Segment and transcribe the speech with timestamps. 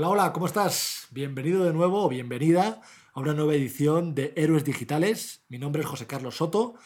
[0.00, 1.08] Hola, hola, ¿cómo estás?
[1.10, 2.80] Bienvenido de nuevo o bienvenida
[3.12, 5.44] a una nueva edición de Héroes Digitales.
[5.50, 6.76] Mi nombre es José Carlos Soto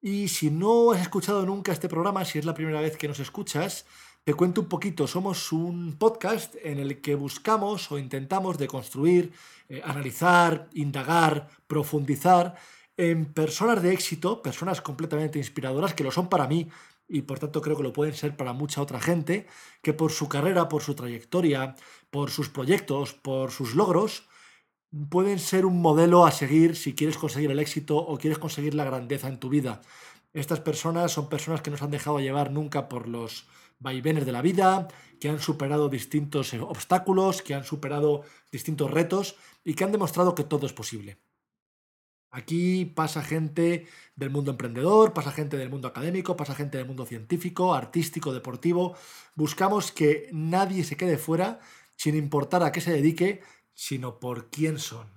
[0.00, 3.18] y si no has escuchado nunca este programa, si es la primera vez que nos
[3.18, 3.84] escuchas,
[4.22, 5.08] te cuento un poquito.
[5.08, 9.32] Somos un podcast en el que buscamos o intentamos deconstruir,
[9.68, 12.54] eh, analizar, indagar, profundizar
[12.96, 16.68] en personas de éxito, personas completamente inspiradoras que lo son para mí
[17.12, 19.46] y por tanto creo que lo pueden ser para mucha otra gente,
[19.82, 21.76] que por su carrera, por su trayectoria,
[22.10, 24.26] por sus proyectos, por sus logros,
[25.10, 28.84] pueden ser un modelo a seguir si quieres conseguir el éxito o quieres conseguir la
[28.84, 29.82] grandeza en tu vida.
[30.32, 33.46] Estas personas son personas que no se han dejado llevar nunca por los
[33.78, 34.88] vaivenes de la vida,
[35.20, 40.44] que han superado distintos obstáculos, que han superado distintos retos y que han demostrado que
[40.44, 41.18] todo es posible.
[42.34, 47.04] Aquí pasa gente del mundo emprendedor, pasa gente del mundo académico, pasa gente del mundo
[47.04, 48.96] científico, artístico, deportivo.
[49.34, 51.60] Buscamos que nadie se quede fuera
[51.94, 53.42] sin importar a qué se dedique,
[53.74, 55.08] sino por quién son.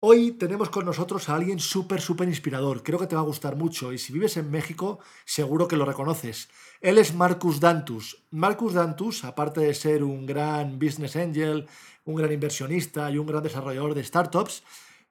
[0.00, 2.82] Hoy tenemos con nosotros a alguien súper, súper inspirador.
[2.82, 5.86] Creo que te va a gustar mucho y si vives en México, seguro que lo
[5.86, 6.50] reconoces.
[6.82, 8.22] Él es Marcus Dantus.
[8.30, 11.66] Marcus Dantus, aparte de ser un gran business angel,
[12.04, 14.62] un gran inversionista y un gran desarrollador de startups,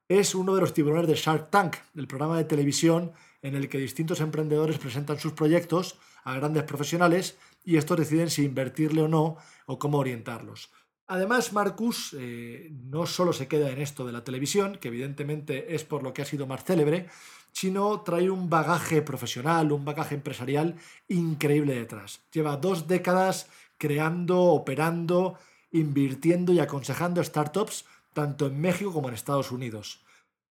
[0.08, 3.78] es uno de los tiburones de Shark Tank, el programa de televisión en el que
[3.78, 9.38] distintos emprendedores presentan sus proyectos a grandes profesionales y estos deciden si invertirle o no
[9.66, 10.72] o cómo orientarlos.
[11.08, 15.84] Además, Marcus eh, no solo se queda en esto de la televisión, que evidentemente es
[15.84, 17.08] por lo que ha sido más célebre,
[17.52, 20.76] sino trae un bagaje profesional, un bagaje empresarial
[21.08, 22.22] increíble detrás.
[22.32, 25.38] Lleva dos décadas creando, operando,
[25.72, 30.04] invirtiendo y aconsejando startups tanto en México como en Estados Unidos.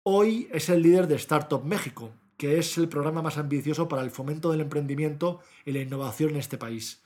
[0.03, 4.11] Hoy es el líder de Startup México, que es el programa más ambicioso para el
[4.11, 7.03] fomento del emprendimiento y la innovación en este país.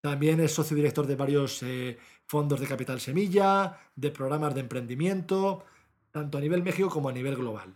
[0.00, 5.64] También es socio director de varios eh, fondos de capital semilla, de programas de emprendimiento,
[6.10, 7.74] tanto a nivel México como a nivel global.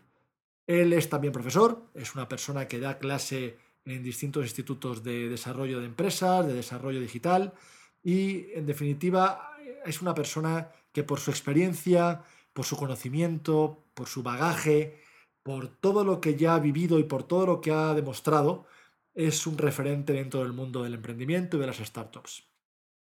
[0.67, 3.57] Él es también profesor, es una persona que da clase
[3.87, 7.55] en distintos institutos de desarrollo de empresas, de desarrollo digital
[8.05, 9.57] y, en definitiva,
[9.87, 12.23] es una persona que por su experiencia,
[12.53, 15.01] por su conocimiento, por su bagaje,
[15.43, 18.67] por todo lo que ya ha vivido y por todo lo que ha demostrado,
[19.15, 22.45] es un referente dentro del mundo del emprendimiento y de las startups.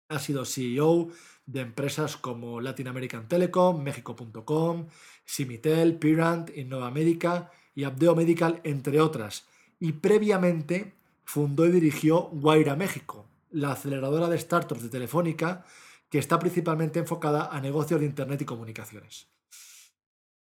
[0.09, 1.09] Ha sido CEO
[1.45, 4.87] de empresas como Latin American Telecom, México.com,
[5.25, 9.45] Simitel, Pirant, Innova Médica y Abdeo Medical, entre otras.
[9.79, 10.93] Y previamente
[11.23, 15.65] fundó y dirigió Guaira México, la aceleradora de startups de Telefónica
[16.11, 19.29] que está principalmente enfocada a negocios de Internet y comunicaciones.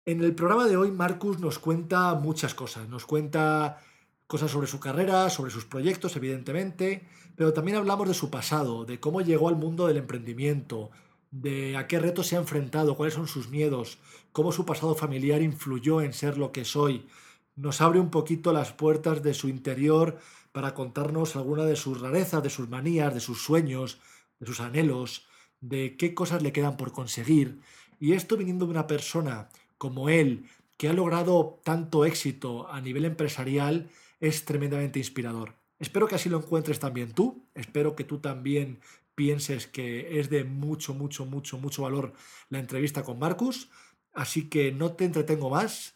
[0.06, 2.88] En el programa de hoy, Marcus nos cuenta muchas cosas.
[2.88, 3.82] Nos cuenta
[4.28, 9.00] cosas sobre su carrera, sobre sus proyectos, evidentemente, pero también hablamos de su pasado, de
[9.00, 10.92] cómo llegó al mundo del emprendimiento,
[11.32, 13.98] de a qué retos se ha enfrentado, cuáles son sus miedos,
[14.30, 17.08] cómo su pasado familiar influyó en ser lo que soy.
[17.56, 20.16] Nos abre un poquito las puertas de su interior
[20.52, 23.98] para contarnos alguna de sus rarezas, de sus manías, de sus sueños,
[24.38, 25.26] de sus anhelos,
[25.60, 27.60] de qué cosas le quedan por conseguir.
[27.98, 30.46] Y esto viniendo de una persona como él,
[30.76, 33.88] que ha logrado tanto éxito a nivel empresarial,
[34.20, 35.54] es tremendamente inspirador.
[35.78, 37.46] Espero que así lo encuentres también tú.
[37.54, 38.80] Espero que tú también
[39.14, 42.12] pienses que es de mucho, mucho, mucho, mucho valor
[42.50, 43.70] la entrevista con Marcus.
[44.12, 45.94] Así que no te entretengo más.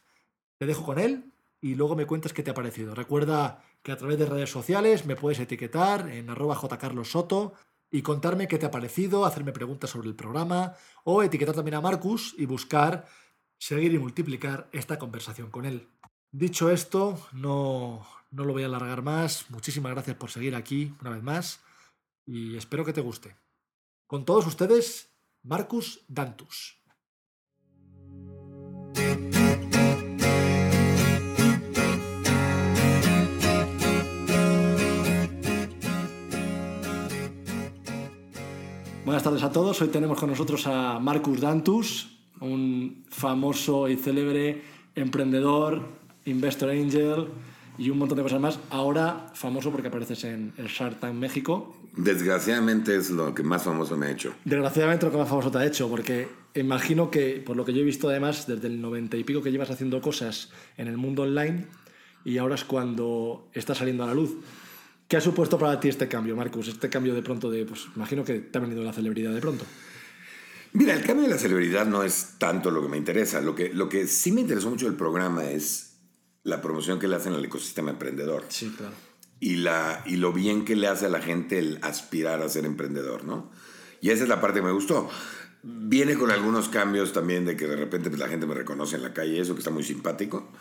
[0.58, 1.24] Te dejo con él
[1.60, 2.94] y luego me cuentas qué te ha parecido.
[2.94, 7.54] Recuerda que a través de redes sociales me puedes etiquetar en arroba jcarlossoto
[7.90, 11.80] y contarme qué te ha parecido, hacerme preguntas sobre el programa o etiquetar también a
[11.80, 13.06] Marcus y buscar
[13.58, 15.88] seguir y multiplicar esta conversación con él.
[16.32, 19.50] Dicho esto, no, no lo voy a alargar más.
[19.50, 21.60] Muchísimas gracias por seguir aquí una vez más
[22.24, 23.36] y espero que te guste.
[24.06, 25.10] Con todos ustedes,
[25.42, 26.79] Marcus Dantus.
[39.10, 39.82] Buenas tardes a todos.
[39.82, 44.62] Hoy tenemos con nosotros a Marcus Dantus, un famoso y célebre
[44.94, 45.82] emprendedor,
[46.26, 47.26] investor angel
[47.76, 48.60] y un montón de cosas más.
[48.70, 51.74] Ahora famoso porque apareces en el Shark Tank México.
[51.96, 54.32] Desgraciadamente es lo que más famoso me ha hecho.
[54.44, 57.80] Desgraciadamente lo que más famoso te ha hecho, porque imagino que, por lo que yo
[57.80, 61.22] he visto además, desde el 90 y pico que llevas haciendo cosas en el mundo
[61.22, 61.66] online
[62.24, 64.36] y ahora es cuando está saliendo a la luz.
[65.10, 66.68] ¿Qué ha supuesto para ti este cambio, Marcus?
[66.68, 69.64] Este cambio de pronto de, pues imagino que te ha venido la celebridad de pronto.
[70.72, 73.40] Mira, el cambio de la celebridad no es tanto lo que me interesa.
[73.40, 75.96] Lo que, lo que sí me interesó mucho del programa es
[76.44, 78.44] la promoción que le hacen al ecosistema emprendedor.
[78.50, 78.94] Sí, claro.
[79.40, 82.64] Y, la, y lo bien que le hace a la gente el aspirar a ser
[82.64, 83.50] emprendedor, ¿no?
[84.00, 85.10] Y esa es la parte que me gustó.
[85.64, 89.02] Viene con algunos cambios también de que de repente pues, la gente me reconoce en
[89.02, 90.52] la calle, eso que está muy simpático.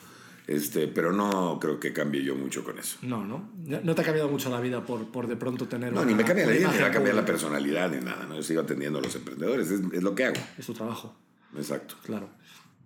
[0.49, 2.97] Este, pero no creo que cambie yo mucho con eso.
[3.03, 3.51] No, no.
[3.83, 5.93] No te ha cambiado mucho la vida por, por de pronto tener.
[5.93, 8.03] No, una- ni me cambia la vida, ni me va a cambiar la personalidad, ni
[8.03, 8.25] nada.
[8.27, 8.35] ¿no?
[8.35, 10.41] Yo sigo atendiendo a los emprendedores, es, es lo que hago.
[10.57, 11.13] Es tu trabajo,
[11.55, 11.95] Exacto.
[12.03, 12.29] claro.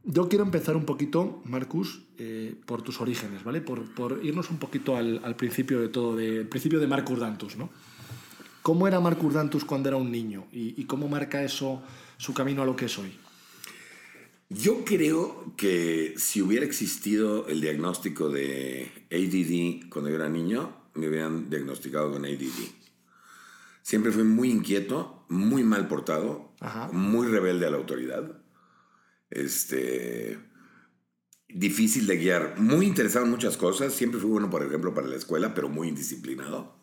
[0.04, 3.62] Yo quiero empezar un poquito, Marcus, eh, por tus orígenes, ¿vale?
[3.62, 7.20] Por, por irnos un poquito al, al principio de todo, de, el principio de Marcus
[7.20, 7.70] Dantus, ¿no?
[8.62, 10.48] ¿Cómo era Marcus Dantus cuando era un niño?
[10.52, 11.82] ¿Y, y cómo marca eso
[12.18, 13.14] su camino a lo que es hoy?
[14.54, 21.08] Yo creo que si hubiera existido el diagnóstico de ADD cuando yo era niño, me
[21.08, 22.70] hubieran diagnosticado con ADD.
[23.82, 26.90] Siempre fui muy inquieto, muy mal portado, Ajá.
[26.92, 28.42] muy rebelde a la autoridad.
[29.30, 30.40] Este,
[31.50, 33.94] difícil de guiar, muy interesado en muchas cosas.
[33.94, 36.83] Siempre fui bueno, por ejemplo, para la escuela, pero muy indisciplinado.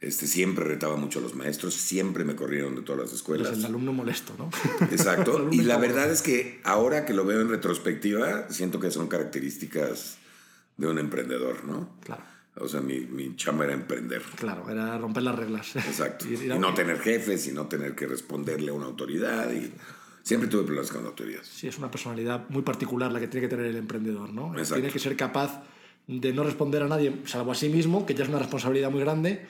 [0.00, 3.58] Este, siempre retaba mucho a los maestros, siempre me corrieron de todas las Pues escuelas.
[3.58, 4.48] el alumno molesto, ¿no?
[4.90, 5.48] Exacto.
[5.52, 10.16] Y la verdad es que ahora que lo veo en retrospectiva, siento que son características
[10.78, 11.90] de un emprendedor, ¿no?
[12.02, 12.22] Claro,
[12.56, 14.22] O sea, mi, mi chamba era emprender.
[14.36, 15.76] claro, era romper las reglas.
[15.76, 16.24] Exacto.
[16.26, 19.52] Y- y no tener jefes y no tener que responderle a una autoridad.
[19.52, 19.70] Y
[20.22, 21.42] siempre tuve problemas con la autoridad.
[21.42, 24.52] Sí, es una personalidad muy particular la que tiene que tener el emprendedor, ¿no?
[24.54, 24.76] Exacto.
[24.76, 25.62] Tiene que ser capaz
[26.06, 29.00] de no responder a nadie, salvo a sí mismo, que ya es una responsabilidad muy
[29.00, 29.46] grande,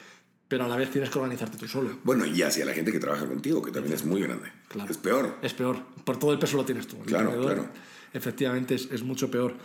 [0.50, 2.00] pero a la vez tienes que organizarte tú solo.
[2.02, 4.50] Bueno, y hacia la gente que trabaja contigo, que también es muy grande.
[4.67, 4.91] Claro.
[4.91, 5.37] Es peor.
[5.43, 6.99] Es peor, por todo el peso lo tienes tú.
[7.05, 7.69] Claro, claro.
[8.12, 9.56] Efectivamente, es, es mucho peor.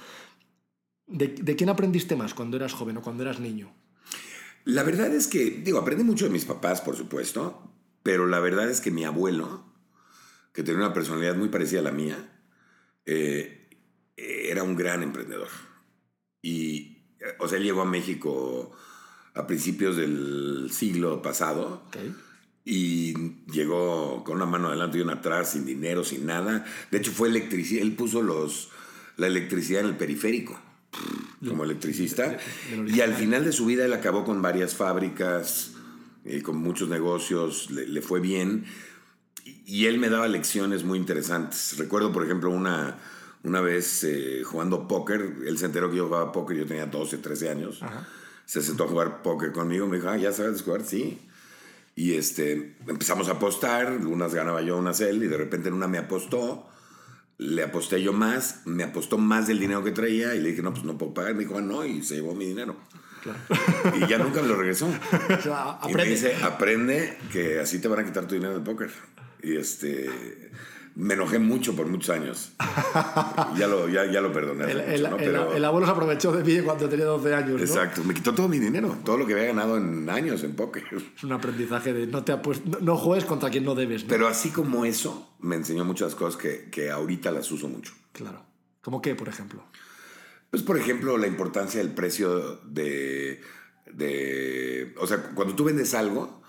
[1.07, 3.73] ¿De, de quién aprendiste más cuando eras joven o cuando eras niño?
[4.63, 7.67] La verdad es que, digo, aprendí mucho de mis papás, por supuesto,
[8.03, 9.65] pero la verdad es que mi abuelo,
[10.53, 12.43] que tenía una personalidad muy parecida a la mía,
[13.07, 13.69] eh,
[14.15, 15.49] era un gran emprendedor.
[16.43, 18.71] Y, eh, o sea, él llegó a México
[19.35, 21.83] a principios del siglo pasado
[22.63, 23.13] y
[23.51, 26.65] llegó con una mano adelante y una atrás, sin dinero, sin nada.
[26.89, 28.69] De hecho, fue electricidad, él puso los,
[29.17, 30.59] la electricidad en el periférico
[31.45, 32.37] como electricista.
[32.87, 35.73] y al final de su vida él acabó con varias fábricas,
[36.23, 38.65] eh, con muchos negocios, le, le fue bien.
[39.43, 41.77] Y, y él me daba lecciones muy interesantes.
[41.77, 42.97] Recuerdo, por ejemplo, una,
[43.43, 47.17] una vez eh, jugando póker, él se enteró que yo jugaba póker, yo tenía 12,
[47.17, 47.83] 13 años.
[47.83, 48.07] Ajá.
[48.45, 50.83] Se sentó a jugar póker conmigo, me dijo, ah, ¿ya sabes jugar?
[50.83, 51.19] Sí.
[51.95, 55.87] Y este, empezamos a apostar, unas ganaba yo, unas él, y de repente en una
[55.87, 56.69] me apostó,
[57.37, 60.73] le aposté yo más, me apostó más del dinero que traía, y le dije, no,
[60.73, 61.33] pues no puedo pagar.
[61.33, 62.75] Me dijo, ah, no, y se llevó mi dinero.
[63.95, 64.85] Y ya nunca me lo regresó.
[64.87, 66.05] O sea, Y me aprende.
[66.05, 68.91] dice, aprende que así te van a quitar tu dinero del póker.
[69.41, 70.51] Y este,
[70.95, 72.53] me enojé mucho por muchos años.
[73.57, 74.71] ya, lo, ya, ya lo perdoné.
[74.71, 75.09] el, mucho, el- ¿no?
[75.09, 77.51] el- Pero- el abuelo se aprovechó de mí cuando tenía 12 años.
[77.59, 77.65] ¿no?
[77.65, 80.83] Exacto, me quitó todo mi dinero, todo lo que había ganado en años en póker.
[81.15, 84.03] Es un aprendizaje de no, te apues- no, no juegues contra quien no debes.
[84.05, 87.93] Pero así como eso, me enseñó muchas cosas que, que ahorita las uso mucho.
[88.13, 88.45] Claro.
[88.81, 89.63] ¿Cómo qué, por ejemplo?
[90.51, 93.41] Pues, por ejemplo, la importancia del precio de,
[93.91, 94.93] de...
[94.99, 96.41] O sea, cuando tú vendes algo,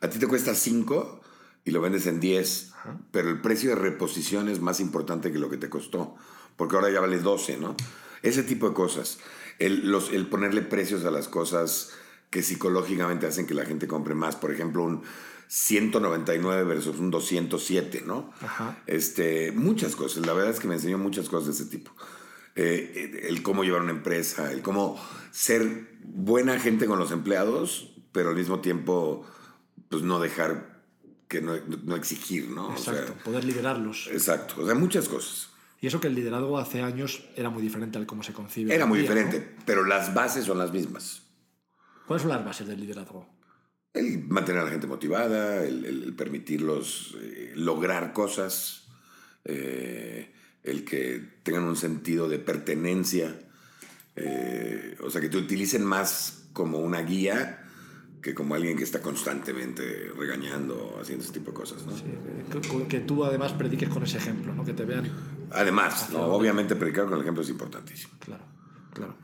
[0.00, 1.20] a ti te cuesta 5
[1.64, 2.71] y lo vendes en 10,
[3.10, 6.14] pero el precio de reposición es más importante que lo que te costó,
[6.56, 7.76] porque ahora ya vale 12, ¿no?
[8.22, 9.18] Ese tipo de cosas.
[9.58, 11.90] El, los, el ponerle precios a las cosas
[12.30, 14.36] que psicológicamente hacen que la gente compre más.
[14.36, 15.02] Por ejemplo, un
[15.48, 18.32] 199 versus un 207, ¿no?
[18.40, 18.82] Ajá.
[18.86, 20.26] Este, muchas cosas.
[20.26, 21.92] La verdad es que me enseñó muchas cosas de ese tipo.
[22.54, 24.98] Eh, el cómo llevar una empresa, el cómo
[25.30, 29.26] ser buena gente con los empleados, pero al mismo tiempo,
[29.90, 30.71] pues no dejar
[31.32, 32.68] que no, no exigir, ¿no?
[32.68, 33.24] O sea, Exacto.
[33.24, 34.10] poder liderarlos.
[34.12, 34.60] exacto.
[34.60, 35.48] O sea, muchas cosas.
[35.80, 38.74] Y eso que el liderazgo hace años era muy diferente al cómo se concibe.
[38.74, 41.22] Era muy día, diferente, pero las bases son las mismas.
[42.06, 43.26] ¿Cuáles son las bases del liderazgo?
[43.94, 48.88] El mantener a la gente motivada, el permitirlos eh, lograr cosas,
[49.46, 53.38] eh, el que tengan un sentido de pertenencia,
[54.16, 57.61] eh, o sea, que te utilicen más como una guía
[58.22, 61.84] que como alguien que está constantemente regañando, haciendo ese tipo de cosas.
[61.84, 61.92] ¿no?
[61.96, 62.04] Sí,
[62.52, 64.64] que, que tú además prediques con ese ejemplo, ¿no?
[64.64, 65.10] Que te vean.
[65.50, 66.20] Además, ¿no?
[66.26, 68.12] obviamente predicar con el ejemplo es importantísimo.
[68.20, 68.44] Claro,
[68.94, 69.14] claro.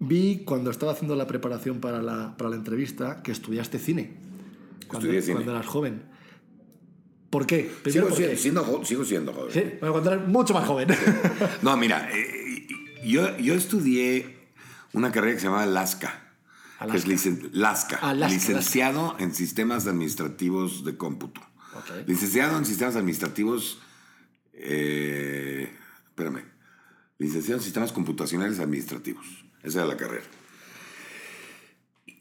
[0.00, 4.16] Vi cuando estaba haciendo la preparación para la, para la entrevista que estudiaste cine.
[4.88, 5.34] Cuando, Estudié cine.
[5.36, 6.02] cuando eras joven.
[7.30, 7.70] ¿Por qué?
[7.82, 8.36] Primero, Sigo, ¿por si- qué?
[8.36, 9.52] siendo, jo- sigo siendo joven.
[9.52, 10.88] Sí, bueno, cuando eras mucho más joven.
[11.62, 12.66] No, mira, eh,
[13.04, 14.48] yo, yo estudié
[14.94, 16.27] una carrera que se llamaba LASCA.
[16.90, 17.50] Que es licen-
[18.30, 21.40] licenciado en sistemas administrativos de cómputo.
[22.06, 23.80] Licenciado en sistemas administrativos.
[24.52, 25.72] eh,
[26.08, 26.44] espérame.
[27.18, 29.26] Licenciado en sistemas computacionales administrativos.
[29.62, 30.24] Esa era la carrera.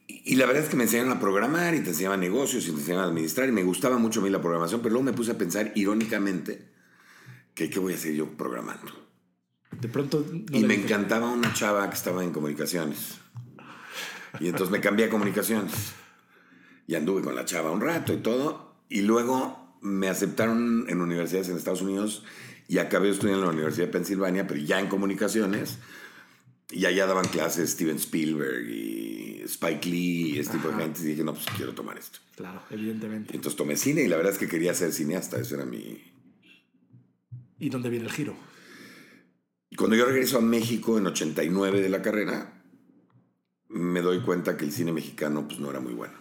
[0.08, 2.80] Y, la verdad es que me enseñaron a programar y te enseñaban negocios y te
[2.80, 5.32] enseñaban a administrar y me gustaba mucho a mí la programación, pero luego me puse
[5.32, 6.68] a pensar irónicamente
[7.54, 8.92] que qué voy a hacer yo programando.
[9.72, 10.26] De pronto.
[10.52, 13.20] no y me encantaba una chava que estaba en comunicaciones.
[14.40, 15.74] Y entonces me cambié a comunicaciones.
[16.88, 18.76] Y anduve con la chava un rato y todo.
[18.90, 22.24] Y luego me aceptaron en universidades en Estados Unidos
[22.68, 25.80] y acabé estudiando en la Universidad de Pensilvania, pero ya en comunicaciones.
[26.70, 31.02] Y allá daban clases Steven Spielberg y Spike Lee y este tipo de gente.
[31.02, 32.20] Y dije, no, pues quiero tomar esto.
[32.36, 33.36] Claro, Y evidentemente.
[33.36, 35.40] entonces tomé cine y la verdad es que quería ser cineasta.
[35.40, 36.02] Eso era mi,
[37.60, 38.36] ¿Y dónde viene el giro?
[39.70, 42.57] Y cuando yo regreso a México en 89 de la carrera,
[43.70, 46.14] me doy cuenta que el cine mexicano pues, no era muy bueno.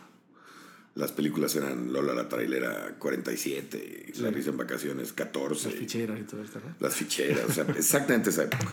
[0.94, 5.68] Las películas eran Lola la trailera 47, y La risa en vacaciones 14.
[5.68, 6.74] Las ficheras y todo esto, ¿no?
[6.80, 8.72] Las ficheras, o sea, exactamente esa época.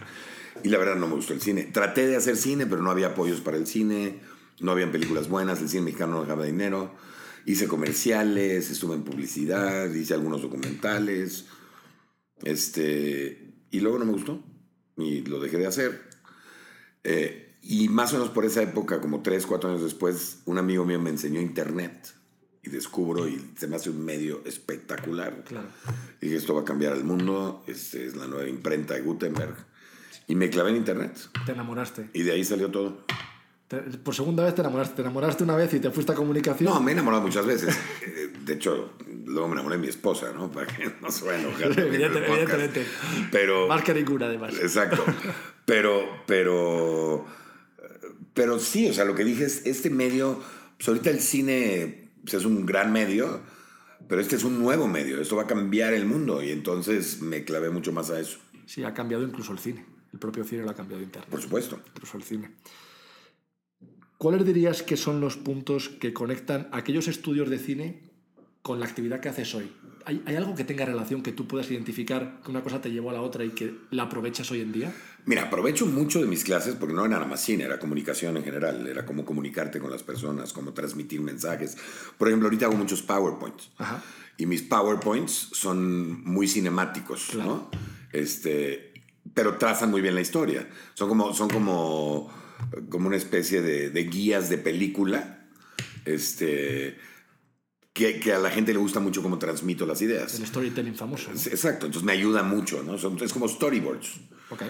[0.63, 1.63] Y la verdad no me gustó el cine.
[1.63, 4.22] Traté de hacer cine, pero no había apoyos para el cine,
[4.62, 6.96] no habían películas buenas, el cine mexicano no dejaba dinero.
[7.46, 11.48] Hice comerciales, estuve en publicidad, hice algunos documentales.
[12.42, 14.42] Este, y luego no me gustó
[14.96, 16.01] y lo dejé de hacer.
[17.03, 20.84] Eh, y más o menos por esa época, como tres, cuatro años después, un amigo
[20.86, 22.13] mío me enseñó internet
[22.62, 25.43] y descubro y se me hace un medio espectacular.
[25.46, 25.67] Claro.
[26.22, 29.55] Y dije, esto va a cambiar el mundo, este, es la nueva imprenta de Gutenberg.
[30.27, 31.17] Y me clavé en internet.
[31.46, 32.10] Te enamoraste.
[32.13, 33.05] Y de ahí salió todo.
[33.67, 34.96] Te- por segunda vez te enamoraste.
[34.96, 36.72] Te enamoraste una vez y te fuiste a comunicación.
[36.74, 37.77] No, me he enamorado muchas veces.
[38.05, 38.93] Eh, De hecho,
[39.25, 40.50] luego me enamoré de mi esposa, ¿no?
[40.51, 41.62] Para que no se vaya a enojar.
[41.70, 42.53] conmigo en el Evidente- podcast.
[42.53, 42.86] evidentemente.
[43.32, 44.53] Pero, Más que ninguna, además.
[44.62, 45.03] Exacto.
[45.65, 47.25] Pero, pero,
[48.34, 50.42] pero sí, o sea, lo que dije es, este medio,
[50.78, 53.42] pues ahorita el cine pues, es un gran medio,
[54.08, 57.44] pero este es un nuevo medio, esto va a cambiar el mundo y entonces me
[57.44, 59.86] clavé mucho más a eso, Sí, ha cambiado incluso el cine.
[60.12, 61.30] El propio cine lo ha cambiado internet.
[61.30, 61.80] por supuesto.
[61.88, 62.52] Incluso el cine.
[64.18, 68.04] ¿Cuáles dirías que son los puntos que conectan aquellos estudios de cine
[68.62, 69.70] con la actividad que haces hoy?
[70.06, 73.10] ¿Hay, hay algo que tenga relación que tú puedas identificar que una cosa te llevó
[73.10, 74.94] a la otra y que la aprovechas hoy en día?
[75.26, 78.44] Mira, aprovecho mucho de mis clases porque no era nada más cine, era comunicación en
[78.44, 81.78] general, era cómo comunicarte con las personas, cómo transmitir mensajes.
[82.18, 83.72] Por ejemplo, ahorita hago muchos PowerPoints.
[83.78, 84.04] Ajá.
[84.38, 87.70] Y mis PowerPoints son muy cinemáticos, ¿no?
[88.12, 88.94] Este,
[89.34, 90.68] pero trazan muy bien la historia.
[90.94, 92.30] Son como, son como,
[92.90, 95.48] como una especie de, de guías de película.
[96.04, 96.98] Este,
[97.94, 100.38] que, que a la gente le gusta mucho cómo transmito las ideas.
[100.40, 101.32] El storytelling famoso.
[101.32, 101.40] ¿no?
[101.40, 102.96] Exacto, entonces me ayuda mucho, ¿no?
[102.96, 104.20] Es como storyboards.
[104.50, 104.64] Ok.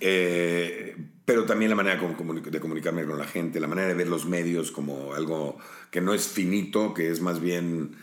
[0.00, 4.26] Eh, pero también la manera de comunicarme con la gente, la manera de ver los
[4.26, 5.58] medios como algo
[5.90, 7.96] que no es finito, que es más bien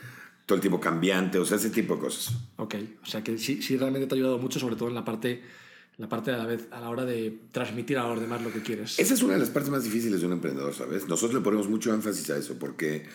[0.45, 2.33] todo el tiempo cambiante, o sea, ese tipo de cosas.
[2.57, 2.75] Ok.
[3.03, 5.41] O sea que sí, sí realmente te ha ayudado mucho, sobre todo en la parte,
[5.97, 8.61] la parte a la vez, a la hora de transmitir a los demás lo que
[8.61, 8.99] quieres.
[8.99, 11.07] Esa es una de las partes más difíciles de un emprendedor, ¿sabes?
[11.07, 13.05] Nosotros le ponemos mucho énfasis a eso, porque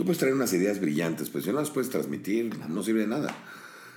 [0.00, 3.06] tú puedes traer unas ideas brillantes, pero si no las puedes transmitir, no sirve de
[3.06, 3.36] nada.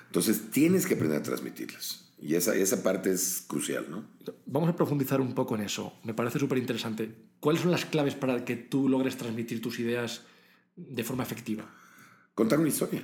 [0.07, 2.11] Entonces tienes que aprender a transmitirlas.
[2.19, 4.03] Y esa, esa parte es crucial, ¿no?
[4.45, 5.93] Vamos a profundizar un poco en eso.
[6.03, 7.15] Me parece súper interesante.
[7.39, 10.23] ¿Cuáles son las claves para que tú logres transmitir tus ideas
[10.75, 11.73] de forma efectiva?
[12.35, 13.01] Contar una historia.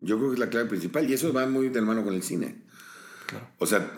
[0.00, 2.14] Yo creo que es la clave principal y eso va muy de la mano con
[2.14, 2.62] el cine.
[3.26, 3.46] Claro.
[3.58, 3.92] O sea,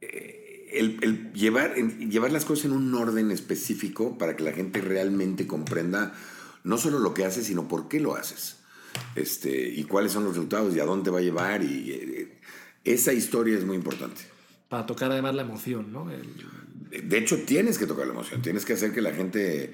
[0.00, 4.80] eh, el, el llevar, llevar las cosas en un orden específico para que la gente
[4.80, 6.12] realmente comprenda
[6.64, 8.56] no solo lo que haces, sino por qué lo haces.
[9.14, 11.62] Este, y cuáles son los resultados y a dónde va a llevar.
[11.62, 12.38] Y, eh,
[12.84, 14.22] esa historia es muy importante.
[14.68, 16.10] Para tocar además la emoción, ¿no?
[16.10, 16.28] El-
[17.08, 19.72] De hecho, tienes que tocar la emoción, tienes que hacer que la gente, eh,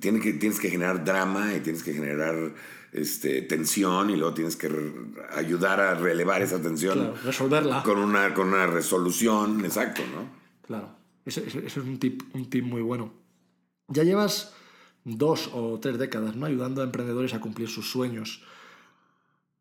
[0.00, 2.54] tiene que, tienes que generar drama y tienes que generar
[2.92, 4.68] este, tensión y luego tienes que
[5.32, 7.82] ayudar a relevar esa tensión Claro, resolverla.
[7.84, 10.28] con una, con una resolución, exacto, ¿no?
[10.66, 10.96] Claro.
[11.24, 13.12] Ese- ese es un tip, un tip muy bueno.
[13.86, 14.52] Ya llevas
[15.18, 16.46] dos o tres décadas ¿no?
[16.46, 18.42] ayudando a emprendedores a cumplir sus sueños.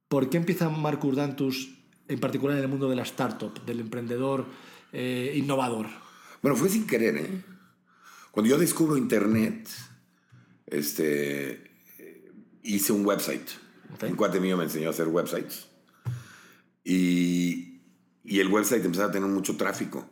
[0.07, 1.69] ¿Por qué empieza Marcus Dantus,
[2.07, 4.45] en particular en el mundo de la startup, del emprendedor
[4.91, 5.87] eh, innovador?
[6.41, 7.43] Bueno, fue sin querer, ¿eh?
[8.31, 9.69] Cuando yo descubro Internet,
[10.67, 11.71] este,
[12.63, 13.49] hice un website.
[13.93, 14.03] Ok.
[14.09, 15.67] Un cuate mío me enseñó a hacer websites.
[16.83, 17.81] Y,
[18.23, 20.09] y el website empezaba a tener mucho tráfico.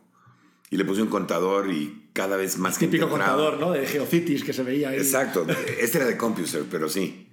[0.70, 3.36] Y le puse un contador y cada vez más gente Típico entraba.
[3.36, 3.72] contador, ¿no?
[3.72, 4.98] De Geocities que se veía ahí.
[4.98, 5.46] Exacto.
[5.80, 7.28] Este era de Compuser, pero sí.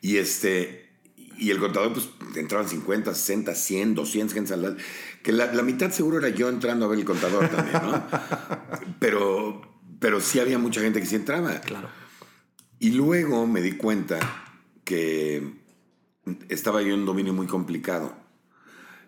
[0.00, 0.90] Y este.
[1.38, 4.76] Y el contador, pues, entraban 50, 60, 100, 200 gente al.
[5.22, 8.04] Que la, la mitad seguro era yo entrando a ver el contador también, ¿no?
[8.98, 9.62] pero,
[10.00, 11.60] pero sí había mucha gente que sí entraba.
[11.60, 11.88] Claro.
[12.80, 14.18] Y luego me di cuenta
[14.84, 15.52] que
[16.48, 18.14] estaba yo en un dominio muy complicado.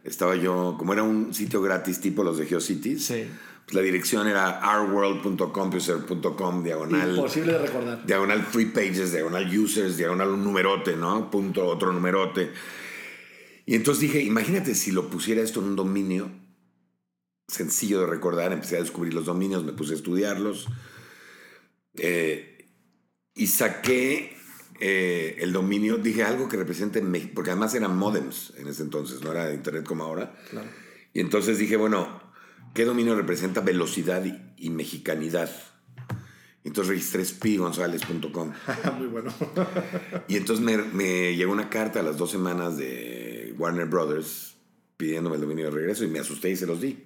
[0.04, 3.26] Estaba yo, como era un sitio gratis tipo los de GeoCities, Sí.
[3.70, 8.06] La dirección era ourworld.compuser.com, diagonal Imposible de recordar.
[8.06, 11.30] diagonal free pages, diagonal users, diagonal un numerote, ¿no?
[11.30, 12.52] Punto, otro numerote.
[13.66, 16.30] Y entonces dije, imagínate si lo pusiera esto en un dominio
[17.48, 20.66] sencillo de recordar, empecé a descubrir los dominios, me puse a estudiarlos
[21.94, 22.68] eh,
[23.34, 24.36] y saqué
[24.80, 29.22] eh, el dominio, dije algo que represente México, porque además eran modems en ese entonces,
[29.22, 30.34] no era internet como ahora.
[30.50, 30.68] Claro.
[31.12, 32.20] Y entonces dije, bueno,
[32.74, 35.50] ¿qué dominio representa velocidad y, y mexicanidad?
[36.64, 38.52] Entonces registré spigonzales.com.
[38.98, 39.32] Muy bueno.
[40.28, 44.54] Y entonces me, me llegó una carta a las dos semanas de Warner Brothers
[44.96, 47.04] pidiéndome el dominio de regreso y me asusté y se los di.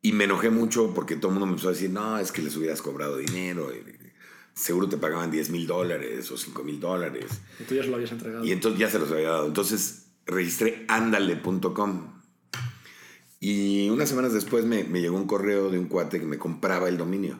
[0.00, 2.40] Y me enojé mucho porque todo el mundo me empezó a decir, no, es que
[2.40, 3.70] les hubieras cobrado dinero.
[3.74, 3.82] y
[4.54, 7.26] seguro te pagaban 10 mil dólares o 5 mil dólares.
[7.60, 8.44] Y tú ya se lo habías entregado.
[8.44, 9.46] Y entonces ya se los había dado.
[9.46, 12.15] Entonces registré andale.com.
[13.48, 16.88] Y unas semanas después me, me llegó un correo de un cuate que me compraba
[16.88, 17.38] el dominio.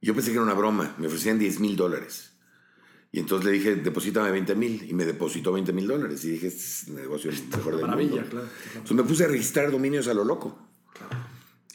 [0.00, 0.96] Yo pensé que era una broma.
[0.98, 2.32] Me ofrecían 10 mil dólares.
[3.12, 4.84] Y entonces le dije, deposítame 20 mil.
[4.90, 6.24] Y me depositó 20 mil dólares.
[6.24, 8.28] Y dije, este es el negocio mejor del Maravilla, mundo.
[8.28, 8.70] claro, claro.
[8.74, 10.58] Entonces me puse a registrar dominios a lo loco.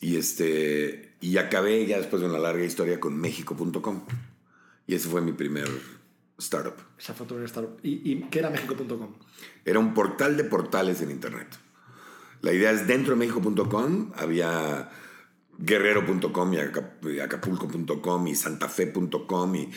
[0.02, 4.02] Y, este, y acabé ya después de una larga historia con México.com.
[4.86, 5.70] Y ese fue mi primer
[6.38, 6.76] startup.
[7.00, 7.80] Esa fue tu primera startup.
[7.84, 9.14] ¿Y, y qué era México.com?
[9.64, 11.58] Era un portal de portales en Internet.
[12.42, 14.90] La idea es dentro de México.com había
[15.60, 19.70] guerrero.com y Acap- y acapulco.com y santafe.com y,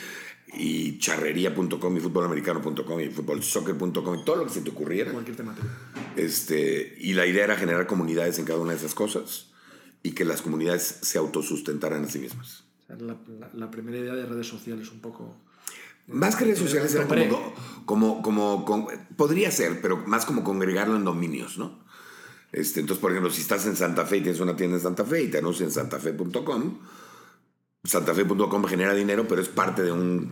[0.53, 5.11] y charrería.com y futbolamericano.com y futbolsoccer.com y todo lo que se te ocurriera.
[5.11, 5.67] Cualquier temática.
[6.15, 9.47] Este, y la idea era generar comunidades en cada una de esas cosas
[10.03, 12.63] y que las comunidades se autosustentaran a sí mismas.
[12.83, 15.35] O sea, la, la- la primera idea de redes sociales un poco...
[16.07, 17.53] Más que redes sociales era como,
[17.85, 21.79] como, como, con- podría ser, pero más como congregarlo en dominios, ¿no?
[22.51, 25.05] Este, entonces, por ejemplo, si estás en Santa Fe y tienes una tienda en Santa
[25.05, 26.79] Fe y te anuncias en santafe.com,
[27.83, 30.29] santafe.com genera dinero, pero es parte de, un,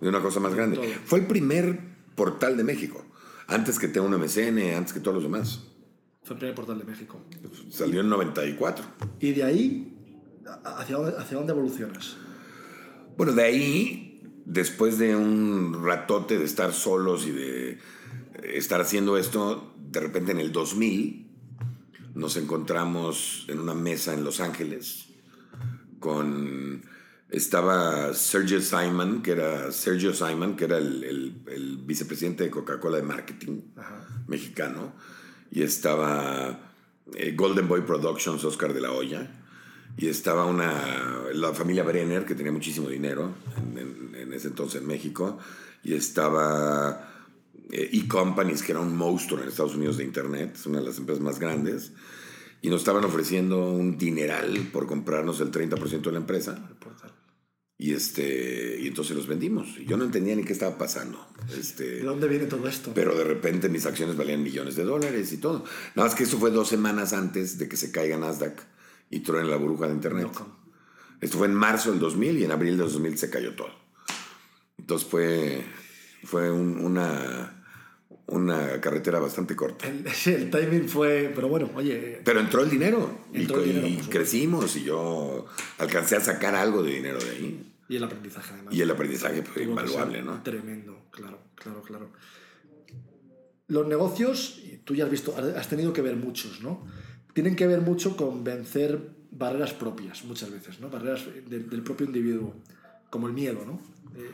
[0.00, 0.76] de una cosa más grande.
[0.76, 0.86] Todo.
[1.04, 1.78] Fue el primer
[2.14, 3.04] portal de México,
[3.46, 5.62] antes que tenga un MCN, antes que todos los demás.
[6.22, 7.20] Fue el primer portal de México.
[7.70, 8.84] Salió en 94.
[9.20, 9.96] Y de ahí,
[10.46, 12.16] ¿a- ¿hacia dónde, hacia dónde evolucionas?
[13.18, 17.78] Bueno, de ahí, después de un ratote de estar solos y de eh,
[18.54, 21.23] estar haciendo esto, de repente en el 2000
[22.14, 25.06] nos encontramos en una mesa en Los Ángeles
[26.00, 26.82] con
[27.30, 32.98] estaba Sergio Simon, que era Sergio Simon, que era el, el- el vicepresidente de Coca-Cola
[32.98, 33.60] de marketing
[34.28, 34.92] mexicano,
[35.50, 36.70] y estaba
[37.14, 39.40] eh, Golden Boy Productions, Oscar de la Hoya,
[39.96, 44.80] y estaba una, la familia Brenner, que tenía muchísimo dinero en, en- en ese entonces
[44.82, 45.38] en México,
[45.82, 47.13] y estaba
[47.70, 51.22] E-Companies, que era un monstruo en Estados Unidos de Internet, es una de las empresas
[51.22, 51.92] más grandes,
[52.62, 56.70] y nos estaban ofreciendo un dineral por comprarnos el 30% de la empresa.
[57.76, 59.76] Y, este, y entonces los vendimos.
[59.78, 61.26] Y yo no entendía ni qué estaba pasando.
[61.58, 62.92] Este, ¿De dónde viene todo esto?
[62.94, 65.64] pero de repente mis acciones valían millones de dólares y todo.
[65.94, 68.62] Nada más que eso fue dos semanas antes de que se caiga Nasdaq
[69.10, 70.24] y truene la burbuja de Internet.
[70.24, 70.64] Loco.
[71.20, 73.70] Esto fue en marzo del 2000 y en abril del 2000 se cayó todo.
[74.78, 75.64] Entonces fue,
[76.24, 77.64] fue un- una,
[78.26, 79.86] una carretera bastante corta.
[80.26, 81.32] El, timing fue...
[81.34, 82.20] Pero bueno, oye...
[82.24, 85.46] Pero entró el dinero y, el dinero, crecimos y yo
[85.78, 87.72] alcancé a sacar algo de dinero de ahí.
[87.88, 88.74] Y el aprendizaje, además.
[88.74, 90.42] Y el aprendizaje fue invaluable, ¿no?
[90.42, 92.10] Tremendo, claro, claro, claro.
[93.66, 96.86] Los negocios, tú ya has visto, has tenido que ver muchos, ¿no?
[97.34, 100.88] Tienen que ver mucho con vencer barreras propias, muchas veces, ¿no?
[100.88, 102.54] Barreras del, del propio individuo,
[103.10, 103.80] como el miedo, ¿no?
[104.16, 104.30] Eh,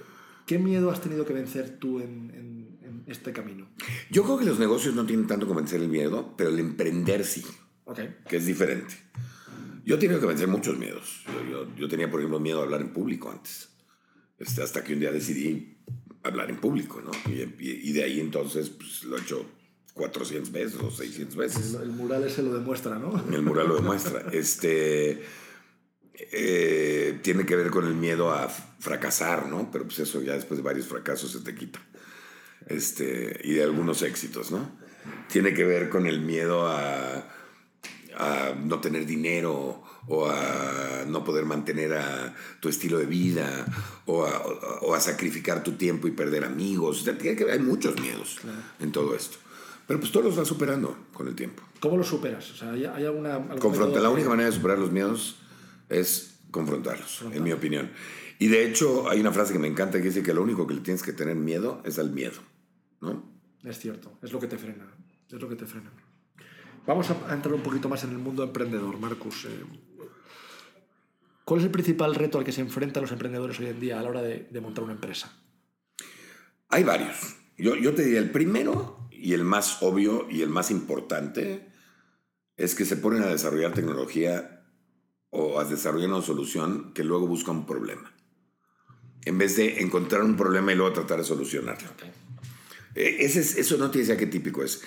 [0.51, 3.69] ¿Qué miedo has tenido que vencer tú en, en- en este camino?
[4.11, 7.25] Yo creo que los negocios no tienen tanto que vencer el miedo, pero el emprender
[7.25, 7.45] sí,
[7.85, 8.95] Ok, que es diferente.
[9.85, 11.23] Yo he tenido que vencer muchos miedos.
[11.27, 13.69] Yo, yo- yo tenía, por ejemplo, miedo a hablar en público antes.
[14.41, 15.79] Este, hasta que un día decidí
[16.25, 17.13] hablar en público, ¿no?
[17.33, 19.47] Y, y- y de ahí entonces pues, lo he hecho
[19.95, 21.75] 400 veces o 600 veces.
[21.75, 23.25] el, el mural ese lo demuestra, ¿no?
[23.33, 24.27] El mural lo demuestra.
[24.33, 25.23] Este
[26.33, 29.71] eh, tiene que ver con el miedo a fracasar, ¿no?
[29.71, 31.81] Pero pues eso ya después de varios fracasos se te quita.
[32.67, 34.71] Este, y de algunos éxitos, ¿no?
[35.31, 37.27] Tiene que ver con el miedo a,
[38.17, 43.65] a no tener dinero o a no poder mantener a tu estilo de vida
[44.07, 44.39] o a,
[44.83, 47.01] o a sacrificar tu tiempo y perder amigos.
[47.01, 48.39] O sea, tiene que- hay muchos miedos
[48.81, 49.39] en todo esto.
[49.87, 51.63] Pero pues todos los vas superando con el tiempo.
[51.81, 52.51] ¿Cómo lo superas?
[52.51, 53.35] O sea, ¿hay, alguna...
[53.37, 55.37] algún Confronta, la única manera de superar los miedos
[55.91, 57.91] es confrontarlos, en mi opinión.
[58.39, 60.75] Y de hecho, hay una frase que me encanta que dice que lo único que
[60.75, 62.41] le tienes que tener miedo es al miedo.
[63.01, 63.31] ¿no?
[63.63, 64.87] Es cierto, es lo que te frena.
[65.29, 65.91] Es lo que te frena.
[66.87, 69.45] Vamos a entrar un poquito más en el mundo emprendedor, Marcus.
[69.45, 69.65] Eh,
[71.45, 74.03] ¿Cuál es el principal reto al que se enfrentan los emprendedores hoy en día a
[74.03, 75.37] la hora de, de montar una empresa?
[76.69, 77.37] Hay varios.
[77.59, 81.69] Yo, yo te diría, el primero y el más obvio y el más importante
[82.57, 84.60] es que se ponen a desarrollar tecnología
[85.31, 88.13] o a desarrollar una solución que luego busca un problema.
[89.25, 91.89] En vez de encontrar un problema y luego tratar de solucionarlo.
[92.95, 94.83] Ese es- eso no tienes idea qué típico es.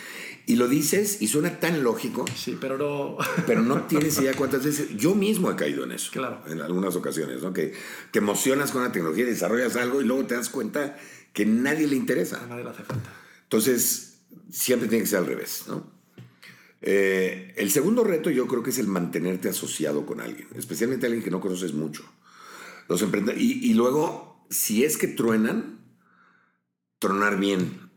[0.46, 3.18] Y lo dices y suena tan lógico, Sí, pero no...
[3.48, 4.90] pero no tienes idea cuántas veces.
[4.98, 6.12] Yo mismo he caído en eso.
[6.12, 6.44] Claro.
[6.48, 7.54] En algunas ocasiones, ¿no?
[7.54, 7.74] Que
[8.12, 10.98] te emocionas con la tecnología, desarrollas algo y luego te das cuenta
[11.32, 12.44] que nadie le interesa.
[12.44, 13.10] A nadie le hace falta.
[13.44, 15.93] Entonces, siempre tiene que ser al revés, ¿no?
[16.86, 21.24] Eh, el segundo reto yo creo que es el mantenerte asociado con alguien, especialmente alguien
[21.24, 22.04] que no conoces mucho.
[22.90, 25.80] Los emprende- y, y luego, si es que truenan,
[27.00, 27.90] tronar bien,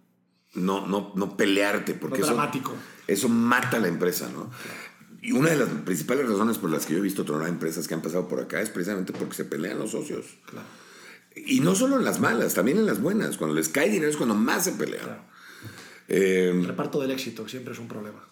[0.55, 2.72] no, no, no pelearte, porque No eso, dramático.
[3.09, 4.51] eso mata a la empresa, ¿no?
[5.20, 7.94] Y una de las principales razones por las que yo he visto tronar empresas que
[7.94, 10.27] han pasado por acá es precisamente porque se pelean los socios.
[10.46, 10.66] Claro.
[11.35, 13.37] Y no solo en las malas, también en las buenas.
[13.37, 15.03] Cuando les cae dinero es cuando más se pelean.
[15.05, 15.22] Claro.
[16.07, 18.25] Eh, El reparto del éxito siempre es un problema.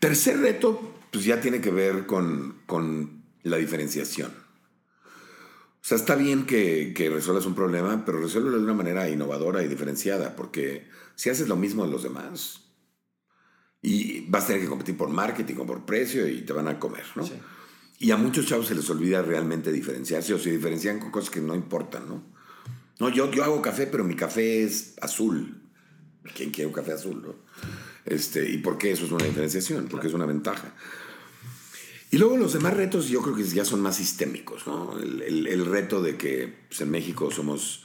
[0.00, 4.32] Tercer reto, pues ya tiene que ver con, con la diferenciación.
[4.32, 9.62] O sea, está bien que, que resuelvas un problema, pero resuélvelo de una manera innovadora
[9.62, 12.70] y diferenciada, porque si haces lo mismo de los demás,
[13.82, 16.78] y vas a tener que competir por marketing o por precio y te van a
[16.78, 17.24] comer, ¿no?
[17.24, 17.34] Sí.
[17.98, 21.40] Y a muchos chavos se les olvida realmente diferenciarse o se diferencian con cosas que
[21.40, 22.22] no importan, ¿no?
[22.98, 25.62] No, yo, yo hago café, pero mi café es azul.
[26.34, 27.34] ¿Quién quiere un café azul, no?
[28.10, 29.86] Este, ¿Y por qué eso es una diferenciación?
[29.88, 30.74] Porque es una ventaja.
[32.10, 34.98] Y luego los demás retos yo creo que ya son más sistémicos, ¿no?
[34.98, 37.84] El, el- el reto de que pues, en México somos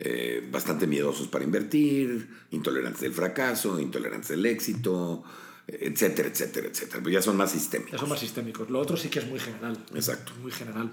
[0.00, 5.22] eh, bastante miedosos para invertir, intolerantes del fracaso, intolerantes del éxito,
[5.68, 6.98] etcétera, etcétera, etcétera.
[7.02, 7.92] Pero ya son más sistémicos.
[7.92, 8.68] Ya son más sistémicos.
[8.70, 9.78] Lo otro sí que es muy general.
[9.94, 10.32] Exacto.
[10.42, 10.90] Muy general.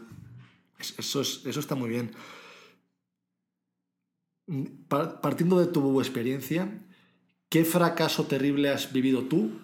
[0.78, 2.12] Es- Eso, es- eso está muy bien.
[4.48, 6.70] Mm, pa- Partiendo de tu experiencia,
[7.50, 9.62] ¿qué fracaso terrible has vivido tú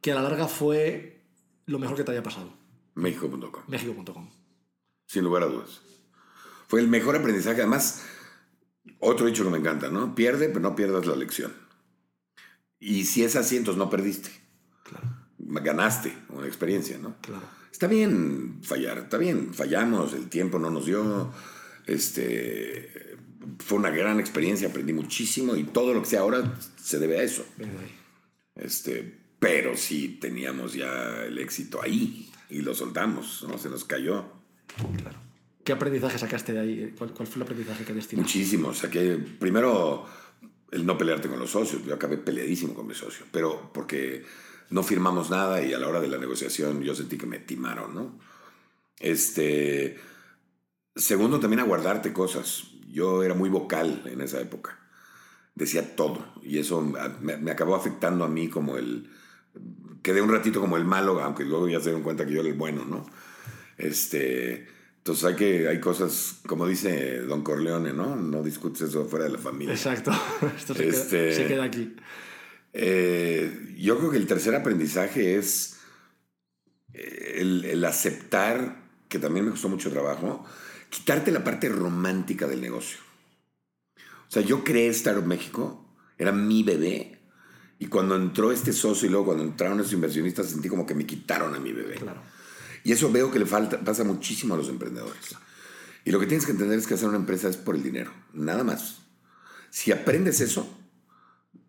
[0.00, 1.22] que a la larga fue
[1.66, 2.52] lo mejor que te haya pasado?
[2.94, 3.62] México.com.
[3.68, 4.30] México.com.
[5.06, 5.80] sin lugar a dudas.
[6.68, 7.60] Fue el mejor aprendizaje.
[7.60, 8.04] Además,
[8.98, 10.14] otro dicho que me encanta, ¿no?
[10.14, 11.52] Pierde, pero no pierdas la lección.
[12.78, 14.30] Y si es así, entonces no perdiste.
[15.38, 17.16] Ganaste una experiencia, ¿no?
[17.20, 17.46] Claro.
[17.70, 21.30] Está bien fallar, está bien, fallamos, el tiempo no nos dio.
[21.86, 23.16] Este,
[23.58, 27.22] fue una gran experiencia, aprendí muchísimo y todo lo que sea ahora se debe a
[27.22, 27.44] eso.
[28.54, 33.58] Este, pero sí teníamos ya el éxito ahí y lo soltamos, ¿no?
[33.58, 34.24] Se nos cayó.
[34.98, 35.18] Claro.
[35.64, 36.94] ¿Qué aprendizaje sacaste de ahí?
[36.96, 38.16] ¿Cuál, cuál fue el aprendizaje que destinaste?
[38.16, 38.72] Muchísimo.
[38.72, 40.06] Saqué primero
[40.70, 41.84] el no pelearte con los socios.
[41.84, 44.24] Yo acabé peleadísimo con mi socio, pero porque
[44.70, 47.94] no firmamos nada y a la hora de la negociación yo sentí que me timaron,
[47.94, 48.18] ¿no?
[49.00, 49.98] Este.
[50.94, 52.68] Segundo, también a guardarte cosas.
[52.88, 54.78] Yo era muy vocal en esa época.
[55.54, 56.34] Decía todo.
[56.42, 56.80] Y eso
[57.20, 59.10] me, me acabó afectando a mí como el.
[60.02, 62.48] Quedé un ratito como el malo, aunque luego ya se dieron cuenta que yo era
[62.48, 63.06] el bueno, ¿no?
[63.78, 64.68] Este.
[64.98, 68.16] Entonces hay que, hay cosas, como dice Don Corleone, ¿no?
[68.16, 69.72] No discutes eso fuera de la familia.
[69.74, 70.10] Exacto.
[70.56, 71.96] Esto se, Este- queda, se queda aquí.
[72.72, 75.78] Eh, yo creo que el tercer aprendizaje es
[76.92, 80.44] eh, el, el aceptar, que también me costó mucho trabajo,
[80.90, 82.98] quitarte la parte romántica del negocio.
[84.28, 85.84] O sea, yo creé Startup México,
[86.18, 87.16] era mi bebé,
[87.78, 91.06] y cuando entró este socio y luego cuando entraron esos inversionistas sentí como que me
[91.06, 91.96] quitaron a mi bebé.
[91.96, 92.22] Claro.
[92.84, 95.36] Y eso veo que le falta, pasa muchísimo a los emprendedores.
[96.04, 98.12] Y lo que tienes que entender es que hacer una empresa es por el dinero,
[98.32, 98.98] nada más.
[99.70, 100.78] Si aprendes eso,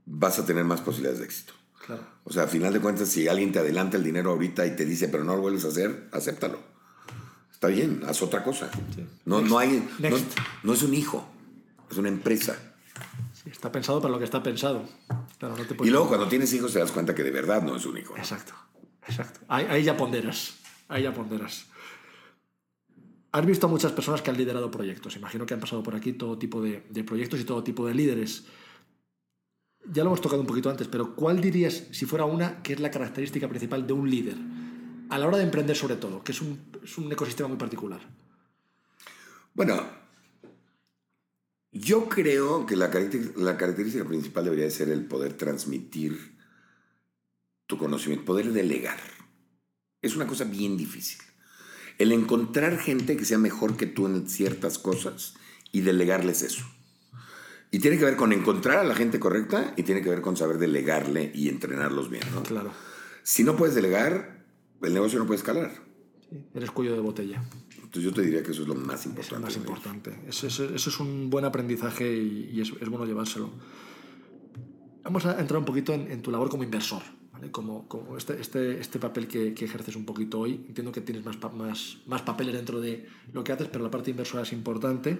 [0.05, 1.53] vas a tener más posibilidades de éxito.
[1.85, 2.03] Claro.
[2.23, 4.85] O sea, a final de cuentas, si alguien te adelanta el dinero ahorita y te
[4.85, 6.59] dice, pero no lo vuelves a hacer, acéptalo.
[7.57, 8.69] Está bien, haz otra cosa.
[9.25, 10.37] No, no, hay, no, Next.
[10.61, 11.27] no es un hijo,
[11.89, 12.55] es una empresa.
[13.33, 14.87] Sí, está pensado para lo que está pensado.
[15.39, 17.75] Claro, no te Y luego cuando tienes hijos te das cuenta que de verdad no
[17.75, 18.15] es un hijo.
[18.15, 18.53] Exacto,
[19.07, 19.39] exacto.
[19.47, 20.53] Ahí, ahí ya ponderas,
[20.87, 21.65] ahí ya ponderas.
[23.31, 25.15] Has visto a muchas personas que han liderado proyectos.
[25.15, 27.95] Imagino que han pasado por aquí todo tipo de, de proyectos y todo tipo de
[27.95, 28.45] líderes.
[29.83, 32.79] Ya lo hemos tocado un poquito antes, pero ¿cuál dirías, si fuera una, que es
[32.79, 34.35] la característica principal de un líder?
[35.09, 38.01] A la hora de emprender sobre todo, que es un, es un ecosistema muy particular.
[39.53, 39.81] Bueno,
[41.71, 46.37] yo creo que la, caracter- la característica principal debería de ser el poder transmitir
[47.67, 48.99] tu conocimiento, poder delegar.
[50.01, 51.19] Es una cosa bien difícil.
[51.97, 55.33] El encontrar gente que sea mejor que tú en ciertas cosas
[55.71, 56.65] y delegarles eso.
[57.71, 60.37] Y tiene que ver con encontrar a la gente correcta y tiene que ver con
[60.37, 62.23] saber delegarle y entrenarlos bien.
[62.33, 62.43] ¿no?
[62.43, 62.71] Claro.
[63.23, 64.36] Si no puedes delegar,
[64.81, 65.71] el negocio no puede escalar.
[66.53, 67.41] Eres cuello de botella.
[67.75, 69.35] Entonces yo te diría que eso es lo más Es importante.
[69.35, 70.19] lo más importante.
[70.27, 73.49] Eso, eso- eso es un buen aprendizaje y, y es, es bueno llevárselo.
[75.03, 77.01] Vamos a entrar un poquito en, en tu labor como inversor.
[77.31, 77.49] ¿vale?
[77.51, 80.65] Como, como este, este, este papel que, que ejerces un poquito hoy.
[80.67, 84.11] Entiendo que tienes más, más, más papeles dentro de lo que haces, pero la parte
[84.11, 85.17] inversora es importante.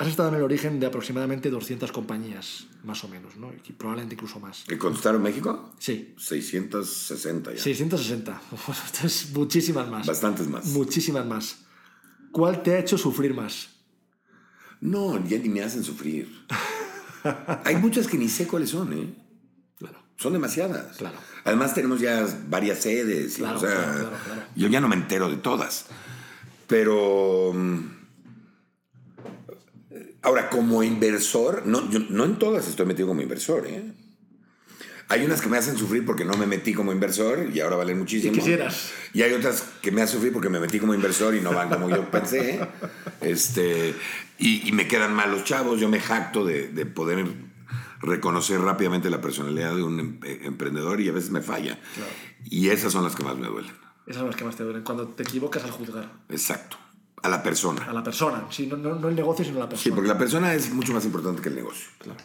[0.00, 3.52] Has estado en el origen de aproximadamente 200 compañías, más o menos, ¿no?
[3.52, 4.64] Y probablemente incluso más.
[4.66, 5.74] ¿El Contestaro México?
[5.78, 7.62] Sí, 660 ya.
[7.62, 8.40] 660.
[8.86, 10.06] Esto es muchísimas más.
[10.06, 10.64] Bastantes más.
[10.68, 11.58] Muchísimas más.
[12.32, 13.68] ¿Cuál te ha hecho sufrir más?
[14.80, 16.46] No, ya ni me hacen sufrir.
[17.66, 19.14] Hay muchas que ni sé cuáles son, ¿eh?
[19.76, 19.98] Claro.
[20.16, 20.96] Son demasiadas.
[20.96, 21.18] Claro.
[21.44, 23.34] Además tenemos ya varias sedes.
[23.36, 24.42] y, Claro, o sea, claro, claro, claro.
[24.56, 25.84] Yo ya no me entero de todas.
[26.66, 27.52] Pero...
[30.22, 33.92] Ahora, como inversor, no, yo no en todas estoy metido como inversor, ¿eh?
[35.08, 37.98] Hay unas que me hacen sufrir porque no me metí como inversor y ahora valen
[37.98, 38.32] muchísimo.
[38.32, 38.92] Y quisieras.
[39.12, 41.68] Y hay otras que me hacen sufrir porque me metí como inversor y no van
[41.68, 42.60] como yo pensé.
[43.20, 43.94] Este,
[44.38, 45.80] y, y me quedan mal los chavos.
[45.80, 47.26] Yo me jacto de, de poder
[48.00, 51.80] reconocer rápidamente la personalidad de un em- eh, emprendedor y a veces me falla.
[52.44, 53.72] Y esas son las que más me duelen.
[54.06, 54.82] Esas son las que más te duelen.
[54.84, 56.08] Cuando te equivocas al juzgar.
[56.28, 56.76] Exacto.
[57.22, 57.84] A la persona.
[57.84, 58.46] A la persona.
[58.50, 59.82] Sí, no, no, no el negocio, sino la persona.
[59.82, 61.88] Sí, porque la persona es mucho más importante que el negocio.
[61.98, 62.18] Claro.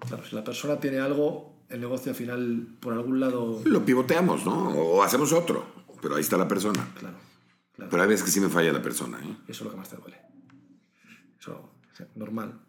[0.00, 3.60] Claro, si la persona tiene algo, el negocio al final, por algún lado.
[3.64, 4.70] Lo pivoteamos, ¿no?
[4.70, 5.66] O hacemos otro.
[6.00, 6.88] Pero ahí está la persona.
[6.98, 7.16] Claro.
[7.74, 7.90] claro.
[7.90, 9.18] Pero hay veces que sí me falla la persona.
[9.18, 9.36] ¿eh?
[9.48, 10.18] Eso es lo que más te duele.
[11.38, 11.72] Eso,
[12.14, 12.60] normal.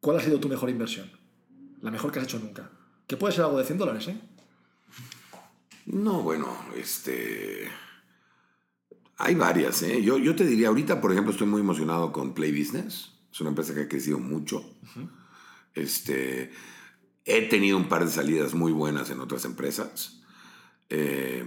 [0.00, 1.10] ¿Cuál ha sido tu mejor inversión?
[1.82, 2.70] La mejor que has hecho nunca.
[3.06, 4.20] Que puede ser algo de 100 dólares, ¿eh?
[5.86, 7.68] No, bueno, este.
[9.18, 10.02] Hay varias, ¿eh?
[10.02, 13.12] Yo, yo te diría, ahorita, por ejemplo, estoy muy emocionado con Play Business.
[13.32, 14.64] Es una empresa que ha crecido mucho.
[15.74, 16.50] Este.
[17.24, 20.22] He tenido un par de salidas muy buenas en otras empresas.
[20.88, 21.44] Eh,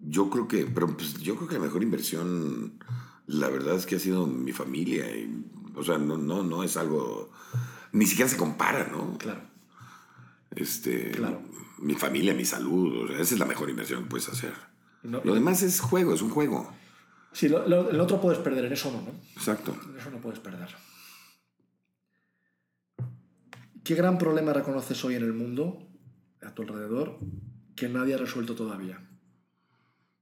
[0.00, 2.78] yo creo que, pero pues, yo creo que la mejor inversión,
[3.26, 5.04] la verdad es que ha sido mi familia.
[5.16, 7.30] y, o sea, no, no, no es algo,
[7.92, 9.16] ni siquiera se compara, ¿no?
[9.18, 9.40] Claro.
[10.54, 11.42] Este, Claro.
[11.78, 14.52] Mi familia, mi salud, o sea, esa es la mejor inversión que puedes hacer.
[15.04, 16.72] No- Lo demás es juego, es un juego.
[17.32, 19.12] Sí, lo, lo- el otro puedes perder, en eso no, ¿no?
[19.36, 19.76] Exacto.
[19.88, 20.68] En eso no puedes perder.
[23.84, 25.78] ¿Qué gran problema reconoces hoy en el mundo,
[26.42, 27.18] a tu alrededor,
[27.76, 29.00] que nadie ha resuelto todavía?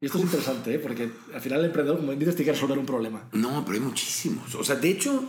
[0.00, 0.78] Y esto es interesante, ¿eh?
[0.78, 3.28] porque al final el emprendedor, como dices, tiene que resolver un problema.
[3.32, 4.54] No, pero hay muchísimos.
[4.54, 5.24] O sea, de hecho,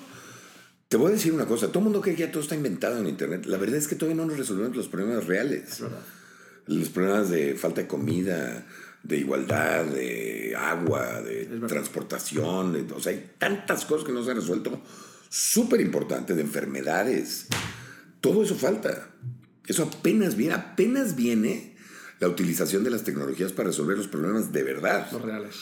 [0.88, 1.67] te voy a decir una cosa.
[1.67, 3.45] Todo el mundo cree que ya todo está inventado en Internet.
[3.45, 5.82] La verdad es que todavía no nos resolvemos los problemas reales.
[6.67, 8.65] Los problemas de falta de comida,
[9.04, 12.73] de igualdad, de agua, de transportación.
[12.73, 14.82] de- o sea, hay tantas cosas que no se han resuelto.
[15.30, 17.47] Súper importantes, de enfermedades.
[18.21, 19.10] Todo eso falta.
[19.65, 21.76] Eso apenas viene, apenas viene
[22.19, 25.08] la utilización de las tecnologías para resolver los problemas de verdad.
[25.12, 25.56] Los reales.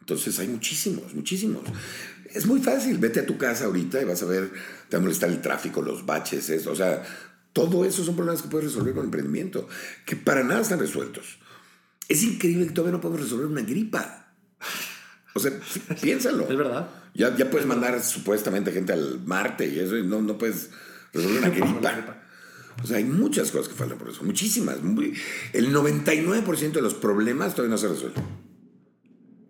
[0.00, 1.62] Entonces hay muchísimos, muchísimos.
[2.34, 4.50] Es muy fácil, vete a tu casa ahorita y vas a ver,
[4.88, 6.72] te va a molestar el tráfico, los baches, eso.
[6.72, 7.02] O sea,
[7.52, 9.68] todo eso son problemas que puedes resolver con emprendimiento,
[10.04, 11.38] que para nada están resueltos.
[12.08, 14.34] Es increíble que todavía no podemos resolver una gripa.
[15.34, 15.52] O sea,
[16.02, 16.48] piénsalo.
[16.50, 16.88] Es verdad.
[17.14, 20.70] Ya, ya puedes mandar supuestamente gente al Marte y eso, y no, no puedes
[21.12, 22.20] resolver una gripa.
[22.82, 24.82] O sea, hay muchas cosas que faltan por eso, muchísimas.
[24.82, 25.14] Muy-
[25.52, 28.24] el 99% de los problemas todavía no se resuelven.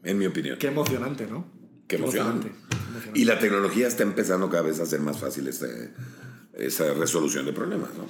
[0.02, 0.58] En mi opinión.
[0.58, 1.63] Qué emocionante, ¿no?
[1.86, 2.48] Qué emocionante.
[2.48, 3.18] Emocionante.
[3.20, 5.92] Y la tecnología está empezando cada vez a hacer más fácil este-
[6.54, 8.06] esa resolución de problemas, ¿no?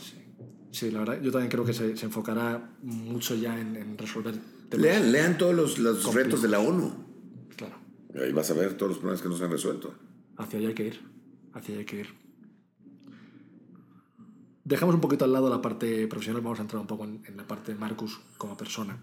[0.70, 4.34] Sí, la verdad, yo también creo que se, se enfocará mucho ya en, en resolver
[4.68, 4.84] temas.
[4.86, 6.92] Lean, lean todos los, los retos de la ONU.
[7.56, 7.76] Claro.
[8.20, 9.94] Ahí vas a ver todos los problemas que no se han resuelto.
[10.36, 11.00] Hacia allá hay que ir.
[11.52, 12.24] Hacia allá hay que ir.
[14.64, 17.36] Dejamos un poquito al lado la parte profesional, vamos a entrar un poco en, en
[17.36, 19.02] la parte de Marcus como persona.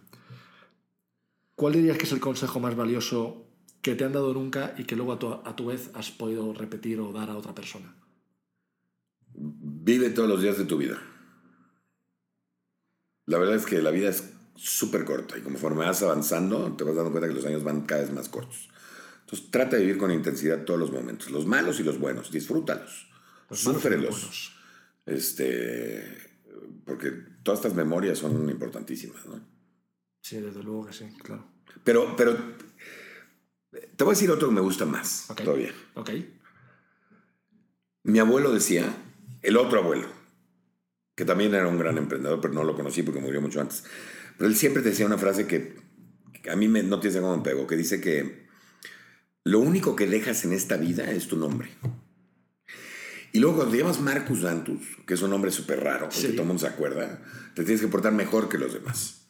[1.55, 3.47] ¿Cuál dirías que es el consejo más valioso
[3.81, 6.53] que te han dado nunca y que luego a tu, a tu vez has podido
[6.53, 7.95] repetir o dar a otra persona?
[9.33, 11.01] Vive todos los días de tu vida.
[13.25, 16.95] La verdad es que la vida es súper corta y conforme vas avanzando te vas
[16.95, 18.69] dando cuenta que los años van cada vez más cortos.
[19.21, 23.09] Entonces trata de vivir con intensidad todos los momentos, los malos y los buenos, disfrútalos,
[23.49, 24.53] súfrelos.
[25.05, 26.31] Este,
[26.85, 29.39] porque todas estas memorias son importantísimas, ¿no?
[30.21, 31.45] Sí, desde luego que sí, claro.
[31.83, 32.37] Pero, pero
[33.71, 35.41] te voy a decir otro que me gusta más Ok.
[35.43, 35.71] todavía.
[35.95, 36.10] Ok.
[38.03, 38.86] Mi abuelo decía,
[39.41, 40.07] el otro abuelo,
[41.15, 43.84] que también era un gran emprendedor, pero no lo conocí porque murió mucho antes.
[44.38, 45.75] Pero él siempre decía una frase que,
[46.41, 48.47] que a mí me, no tiene cómo me pegó, que dice que
[49.43, 51.69] lo único que dejas en esta vida es tu nombre.
[53.34, 56.29] Y luego cuando te llamas Marcus Dantus, que es un nombre súper raro, Sí.
[56.29, 57.21] todo el mundo se acuerda,
[57.55, 59.27] te tienes que portar mejor que los demás.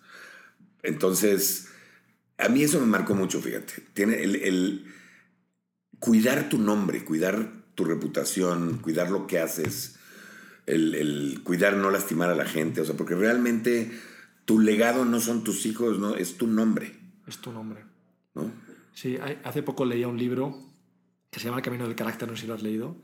[0.81, 1.67] Entonces,
[2.41, 3.73] a mí eso me marcó mucho, fíjate.
[3.93, 4.85] Tiene el, el
[5.99, 9.97] cuidar tu nombre, cuidar tu reputación, cuidar lo que haces,
[10.65, 13.91] el, el cuidar no lastimar a la gente, o sea, porque realmente
[14.45, 17.83] tu legado no son tus hijos, no, es tu nombre, Es tu nombre.
[18.33, 18.51] ¿no?
[18.93, 20.57] Sí, hace poco leía un libro
[21.29, 22.97] que se llama El Camino del Carácter, no sé si lo has leído,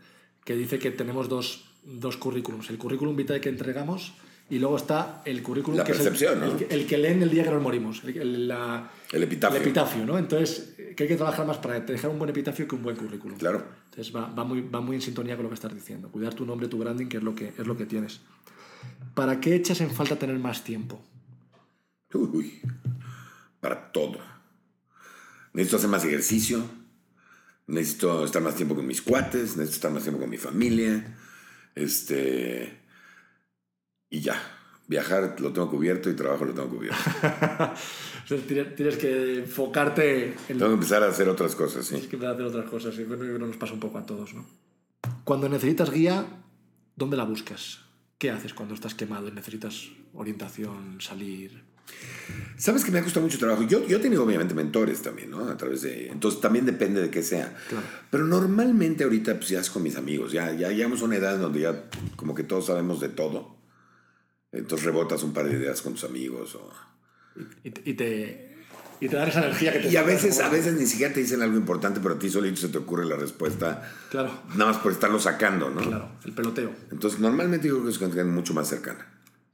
[0.43, 2.69] que dice que tenemos dos, dos currículums.
[2.69, 4.13] El currículum vitae que entregamos
[4.49, 6.51] y luego está el currículum La que percepción, es el, ¿no?
[6.53, 8.01] el que, el que leen el día que nos morimos.
[8.05, 9.57] El, la- El epitafio.
[9.57, 10.17] el epitafio, ¿no?
[10.17, 12.95] Entonces, eh, que hay que trabajar más para dejar un buen epitafio que un buen
[12.95, 13.37] currículum.
[13.37, 13.65] Claro.
[13.89, 16.09] Entonces va, va muy, va muy en sintonía con lo que estás diciendo.
[16.09, 18.21] Cuidar tu nombre, tu branding, que es lo que, es lo que tienes.
[19.13, 21.01] ¿Para qué echas en falta tener más tiempo?
[22.13, 22.61] Uy,
[23.59, 24.19] para todo.
[25.53, 26.63] Necesito hacer más ejercicio,
[27.65, 31.17] necesito estar más tiempo con mis cuates, necesito estar más tiempo con mi familia,
[31.75, 32.85] este...
[34.09, 34.41] Y ya,
[34.87, 36.97] viajar lo tengo cubierto y trabajo lo tengo cubierto.
[38.27, 38.37] Sea,
[38.75, 41.91] tienes, que enfocarte en tengo que empezar a hacer otras cosas, sí.
[41.91, 42.97] Tienes que empezar a hacer otras cosas.
[42.99, 44.45] Y bueno, yo creo que nos pasa un poco a todos, ¿no?
[45.23, 46.25] Cuando necesitas guía,
[46.95, 47.79] ¿dónde la buscas?
[48.17, 51.63] ¿Qué haces cuando estás quemado y necesitas orientación, salir?
[52.57, 53.63] Sabes que me ha costado mucho trabajo.
[53.63, 55.47] Yo, yo he tenido obviamente mentores también, ¿no?
[55.47, 56.09] A través de...
[56.09, 57.55] Entonces también depende de qué sea.
[57.69, 57.85] Claro.
[58.09, 60.31] Pero normalmente ahorita pues ya es con mis amigos.
[60.31, 63.56] Ya, ya llegamos a una edad donde ya como que todos sabemos de todo.
[64.51, 66.55] Entonces rebotas un par de ideas con tus amigos.
[66.55, 66.71] o-
[67.63, 68.57] Y, te- y te,
[68.99, 71.19] y te dan esa energía que te Y a veces, a veces ni siquiera te
[71.19, 73.91] dicen algo importante, pero a ti solito se te ocurre la respuesta.
[74.09, 75.81] Claro, Nada más por estarlo sacando, ¿no?
[75.81, 76.71] claro, el peloteo.
[76.91, 79.05] Entonces normalmente yo creo que es gente mucho más cercana.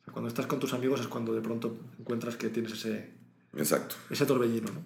[0.01, 3.11] O sea, Cuando estás con tus amigos es cuando de pronto encuentras que tienes ese,
[3.57, 3.95] Exacto.
[4.09, 4.85] ese torbellino, ¿no?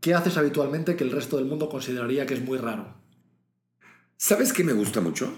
[0.00, 2.94] ¿Qué haces habitualmente que el resto del mundo consideraría que es muy raro?
[4.16, 5.32] ¿Sabes qué me gusta mucho?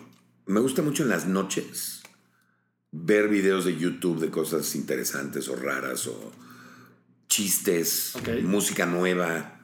[0.47, 1.98] Me gusta mucho en las noches
[2.91, 6.33] ver videos de YouTube de cosas interesantes o raras o
[7.29, 9.61] chistes, música nueva.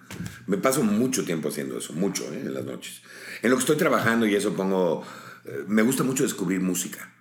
[0.46, 2.40] Me paso mucho tiempo haciendo eso, mucho ¿eh?
[2.40, 3.02] en las noches.
[3.42, 5.04] En lo que estoy trabajando y eso pongo...
[5.44, 7.12] eh, me gusta mucho descubrir música.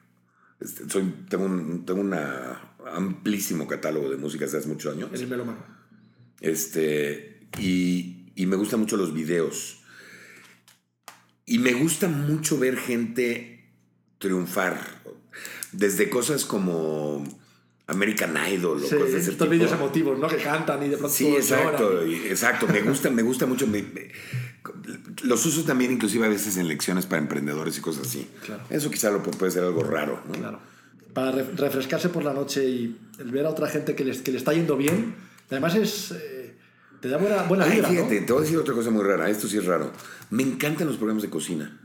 [0.59, 5.09] Este, soy, tengo un tengo una amplísimo catálogo de música desde hace muchos años.
[5.13, 5.65] Eres melómano.
[6.41, 9.83] Este, y, y me gustan mucho los videos.
[11.45, 13.71] Y me gusta mucho ver gente
[14.19, 15.01] triunfar.
[15.73, 17.23] Desde cosas como
[17.87, 19.49] American Idol o Sí, cosas de ese estos tipo.
[19.51, 20.27] vídeos emotivos, ¿no?
[20.27, 22.67] Que cantan y de pronto Sí, exacto, y- exacto.
[22.67, 23.67] Me gusta, me gusta mucho.
[23.67, 24.11] me- me-
[25.23, 28.27] los uso también inclusive a veces en lecciones para emprendedores y cosas así.
[28.45, 28.63] Claro.
[28.69, 30.21] Eso quizá lo pu- puede ser algo raro.
[30.27, 30.33] ¿no?
[30.33, 30.59] Claro.
[31.13, 34.31] Para re- refrescarse por la noche y el ver a otra gente que, les, que
[34.31, 35.15] le está yendo bien,
[35.51, 36.11] además es...
[36.11, 36.55] eh,
[37.01, 38.25] te da buena, buena Ay, vibra, fíjate, ¿no?
[38.25, 39.29] te voy a decir otra cosa muy rara.
[39.29, 39.91] Esto sí es raro.
[40.29, 41.77] Me encantan los programas de cocina.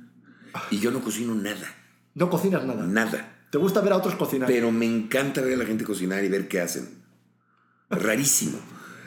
[0.71, 1.75] Y yo no cocino nada.
[2.15, 2.85] No cocinas nada.
[2.87, 3.38] Nada.
[3.51, 4.47] Te gusta ver a otros cocinar.
[4.49, 6.89] Pero me encanta ver a la gente cocinar y ver qué hacen.
[7.91, 8.59] Rarísimo.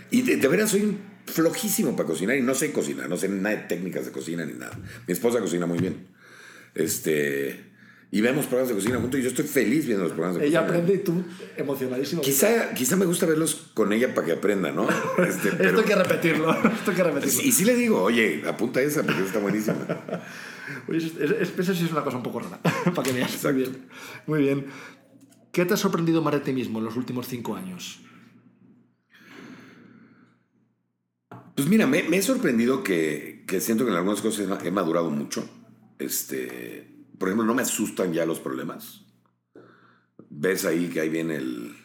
[0.10, 3.56] Y de, de veras soy flojísimo para cocinar y no sé cocinar, no sé nada
[3.56, 4.78] de técnicas de cocina ni nada.
[5.08, 6.08] Mi esposa cocina muy bien.
[6.76, 7.70] Este.
[8.14, 10.62] Y vemos programas de cocina juntos y yo estoy feliz viendo los programas de Ella
[10.66, 10.80] cocina.
[10.80, 11.24] aprende y tú
[11.56, 12.22] emocionadísimo.
[12.22, 14.86] Quizá, quizá me gusta verlos con ella para que aprenda, ¿no?
[15.20, 16.52] Este, Esto pero- hay que repetirlo.
[16.74, 17.42] Esto hay que repetirlo.
[17.42, 19.78] y sí le digo, oye, apunta esa porque está buenísima.
[20.88, 22.60] Oye, es- es- es- eso sí es una cosa un poco rara.
[22.96, 23.44] para que veas.
[23.44, 23.88] Muy bien.
[24.28, 24.66] Muy bien.
[25.52, 28.00] ¿Qué te ha sorprendido más de ti mismo en los últimos cinco años?
[31.56, 35.10] Pues mira, me, me he sorprendido que, que siento que en algunas cosas he madurado
[35.10, 35.48] mucho.
[36.00, 39.06] Este, por ejemplo, no me asustan ya los problemas.
[40.30, 41.76] Ves ahí que ahí viene el,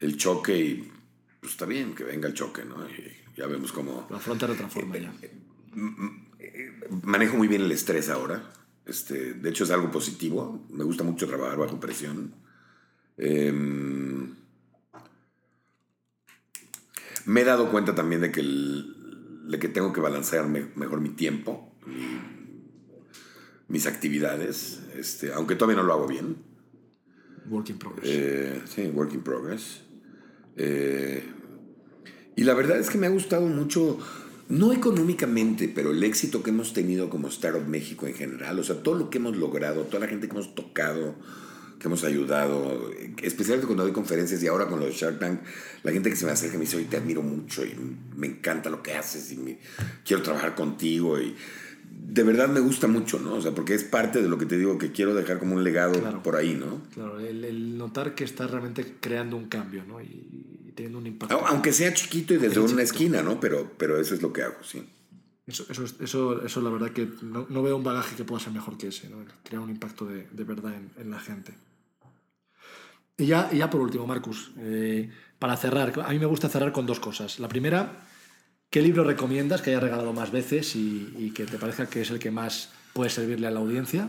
[0.00, 0.90] el choque y
[1.40, 2.88] pues está bien que venga el choque, ¿no?
[2.88, 5.12] Y ya vemos cómo Lo afrontas de otra forma ya.
[7.02, 8.42] Manejo muy bien el estrés ahora.
[8.86, 10.66] Este, de hecho, es algo positivo.
[10.70, 12.34] Me gusta mucho trabajar bajo presión.
[13.16, 14.34] Em,
[17.26, 18.94] me he dado cuenta también de que, el-
[19.48, 22.20] de que tengo que balancear me- mejor mi tiempo, mi-
[23.68, 26.36] mis actividades, este, aunque todavía no lo hago bien.
[27.50, 28.04] Work in progress.
[28.10, 29.82] Eh, sí, work in progress.
[30.56, 31.22] Eh,
[32.36, 33.98] y la verdad es que me ha gustado mucho
[34.48, 38.82] No económicamente, pero el éxito que hemos tenido como Startup México en general, o sea,
[38.82, 41.14] todo lo que hemos logrado, toda la gente que hemos tocado,
[41.78, 42.90] que hemos ayudado,
[43.22, 45.40] especialmente cuando doy conferencias y ahora con los Shark Tank,
[45.82, 47.74] la gente que se me acerca y me dice, oye, te admiro mucho y
[48.16, 49.58] me encanta lo que haces y me-
[50.04, 51.34] quiero trabajar contigo y
[52.10, 53.34] de verdad me gusta mucho, ¿no?
[53.34, 55.62] O sea, porque es parte de lo que te digo que quiero dejar como un
[55.64, 56.22] legado Claro.
[56.22, 56.80] por ahí, ¿no?
[56.94, 60.00] Claro, el, el notar que estás realmente creando un cambio, ¿no?
[60.00, 60.06] Y,
[60.86, 61.34] un impacto.
[61.38, 62.82] Au- Aunque sea chiquito y desde una chiquito.
[62.82, 63.40] esquina, ¿no?
[63.40, 64.88] Pero, pero eso es lo que hago, sí.
[65.46, 68.40] Eso, eso, es- eso, eso la verdad que no, no veo un bagaje que pueda
[68.42, 69.16] ser mejor que ese, ¿no?
[69.42, 71.54] Crear un impacto de, de verdad en, en la gente.
[73.16, 76.70] Y ya, y ya por último, Marcus, eh, para cerrar, a mí me gusta cerrar
[76.72, 77.40] con dos cosas.
[77.40, 78.06] La primera,
[78.70, 82.10] ¿qué libro recomiendas que hayas regalado más veces y, y que te parezca que es
[82.10, 84.08] el que más puede servirle a la audiencia?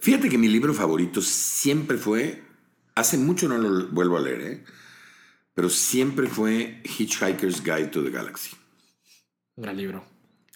[0.00, 2.42] Fíjate que mi libro favorito siempre fue,
[2.96, 4.64] hace mucho no lo vuelvo a leer, ¿eh?
[5.54, 8.50] Pero siempre fue Hitchhiker's Guide to the Galaxy.
[9.56, 10.04] Un gran libro.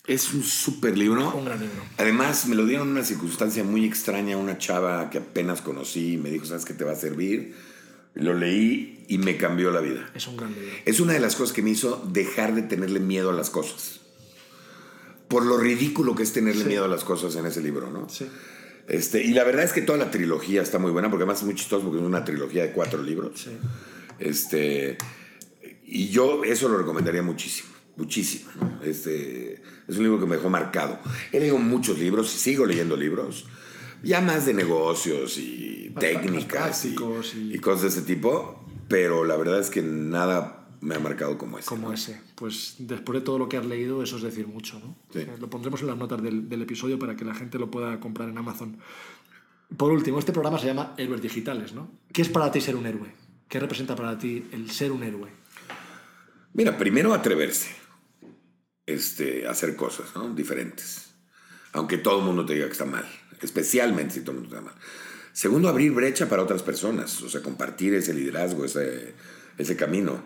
[0.06, 1.34] Es un súper libro.
[1.34, 1.82] Un gran libro.
[1.98, 6.16] Además, me lo dieron en una circunstancia muy extraña, una chava que apenas conocí y
[6.16, 7.54] me dijo, ¿sabes qué te va a servir?
[8.14, 10.08] Lo leí y me cambió la vida.
[10.14, 10.70] Es un gran libro.
[10.84, 14.00] Es una de las cosas que me hizo dejar de tenerle miedo a las cosas.
[15.28, 18.08] Por lo ridículo que es tenerle miedo a las cosas en ese libro, ¿no?
[18.08, 18.26] Sí.
[18.88, 21.44] Este, y la verdad es que toda la trilogía está muy buena, porque además es
[21.44, 23.40] muy chistoso porque es una trilogía de cuatro libros.
[23.40, 23.50] Sí.
[24.18, 24.96] Este,
[25.84, 28.50] y yo eso lo recomendaría muchísimo, muchísimo.
[28.60, 28.82] ¿no?
[28.82, 30.98] Este, es un libro que me dejó marcado.
[31.32, 33.46] He leído muchos libros y sigo leyendo libros,
[34.02, 38.64] ya más de negocios y Más técnicas y, prácticos y- y cosas de ese tipo,
[38.88, 41.68] pero la verdad es que nada me ha marcado como ese.
[41.68, 41.94] Como ¿no?
[41.94, 42.20] ese.
[42.34, 44.94] Pues después de todo lo que has leído, eso es decir mucho, ¿no?
[45.12, 45.20] Sí.
[45.20, 47.98] Eh, Lo pondremos en las notas del, del episodio para que la gente lo pueda
[47.98, 48.76] comprar en Amazon.
[49.76, 51.90] Por último, este programa se llama Héroes Digitales, ¿no?
[52.12, 53.10] ¿Qué es para ti ser un héroe?
[53.48, 55.30] ¿Qué representa para ti el ser un héroe?
[56.52, 57.70] Mira, primero atreverse
[58.86, 60.34] este, a hacer cosas ¿no?
[60.34, 61.14] diferentes.
[61.72, 63.06] Aunque todo el mundo te diga que está mal.
[63.40, 64.74] Especialmente si todo el mundo está mal.
[65.32, 67.22] Segundo, abrir brecha para otras personas.
[67.22, 69.14] O sea, compartir ese liderazgo, ese,
[69.58, 70.22] ese camino.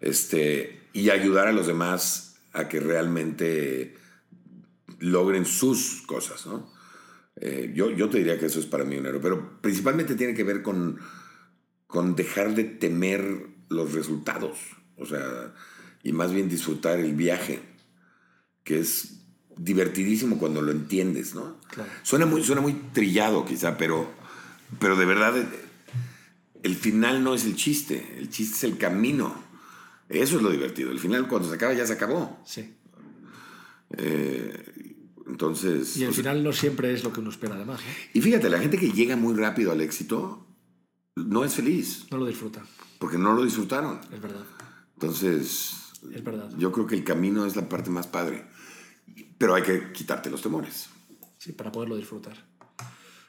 [0.00, 3.96] Este, y ayudar a los demás a que realmente
[5.00, 6.72] logren sus cosas, ¿no?
[7.40, 9.20] Eh, yo, yo te diría que eso es para mí un héroe.
[9.20, 10.98] Pero principalmente tiene que ver con,
[11.88, 14.58] con dejar de temer los resultados.
[14.96, 15.52] O sea,
[16.04, 17.60] y más bien disfrutar el viaje,
[18.62, 19.22] que es
[19.56, 21.58] divertidísimo cuando lo entiendes, ¿no?
[21.68, 21.90] Claro.
[22.02, 24.08] Suena muy, suena muy trillado quizá, pero,
[24.78, 25.48] pero de verdad eh,
[26.62, 29.34] el final no es el chiste, el chiste es el camino.
[30.08, 30.90] Eso es lo divertido.
[30.90, 32.40] El final cuando se acaba ya se acabó.
[32.44, 32.74] Sí.
[33.96, 35.96] Eh, entonces...
[35.96, 37.92] Y el sea, final no siempre es lo que uno espera, además, ¿no?
[38.12, 40.47] y fíjate, la gente que llega muy rápido al éxito
[41.26, 42.62] no es feliz, No lo disfruta,
[42.98, 44.00] porque no lo disfrutaron.
[44.12, 44.44] es verdad.
[44.94, 45.74] Entonces,
[46.12, 46.50] Es verdad.
[46.58, 48.46] yo creo que el camino es la parte más padre.
[49.38, 50.88] Pero hay que quitarte los temores.
[51.38, 52.36] Sí, para poderlo disfrutar.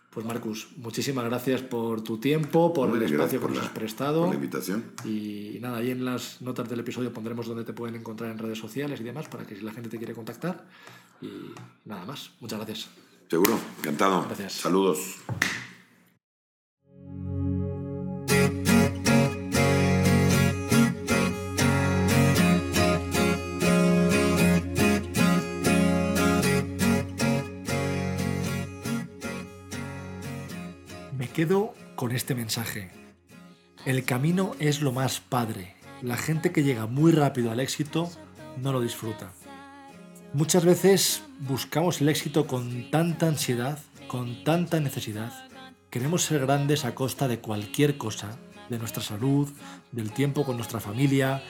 [0.09, 3.69] Pues Marcus, muchísimas gracias por tu tiempo, por Hombre, el espacio que nos la- has
[3.69, 4.21] prestado.
[4.21, 4.83] por la invitación.
[5.05, 8.57] Y nada, ahí en las notas del episodio pondremos dónde te pueden encontrar en redes
[8.57, 10.67] sociales y demás para que si la gente te quiere contactar.
[11.21, 11.29] Y
[11.85, 12.31] nada más.
[12.39, 12.89] Muchas gracias.
[13.29, 14.23] Seguro, encantado.
[14.25, 14.53] Gracias.
[14.53, 15.17] Saludos.
[31.33, 32.89] Quedo con este mensaje.
[33.85, 35.75] El camino es lo más padre.
[36.01, 38.09] La gente que llega muy rápido al éxito
[38.57, 39.31] no lo disfruta.
[40.33, 45.31] Muchas veces buscamos el éxito con tanta ansiedad, con tanta necesidad.
[45.89, 48.37] Queremos ser grandes a costa de cualquier cosa,
[48.69, 49.49] de nuestra salud,
[49.91, 51.43] del tiempo con nuestra familia,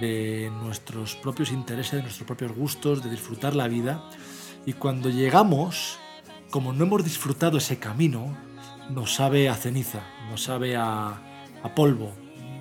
[0.00, 4.08] de nuestros propios intereses, de nuestros propios gustos, de disfrutar la vida.
[4.64, 5.98] Y cuando llegamos,
[6.50, 8.36] como no hemos disfrutado ese camino,
[8.90, 11.20] nos sabe a ceniza, nos sabe a,
[11.74, 12.12] polvo,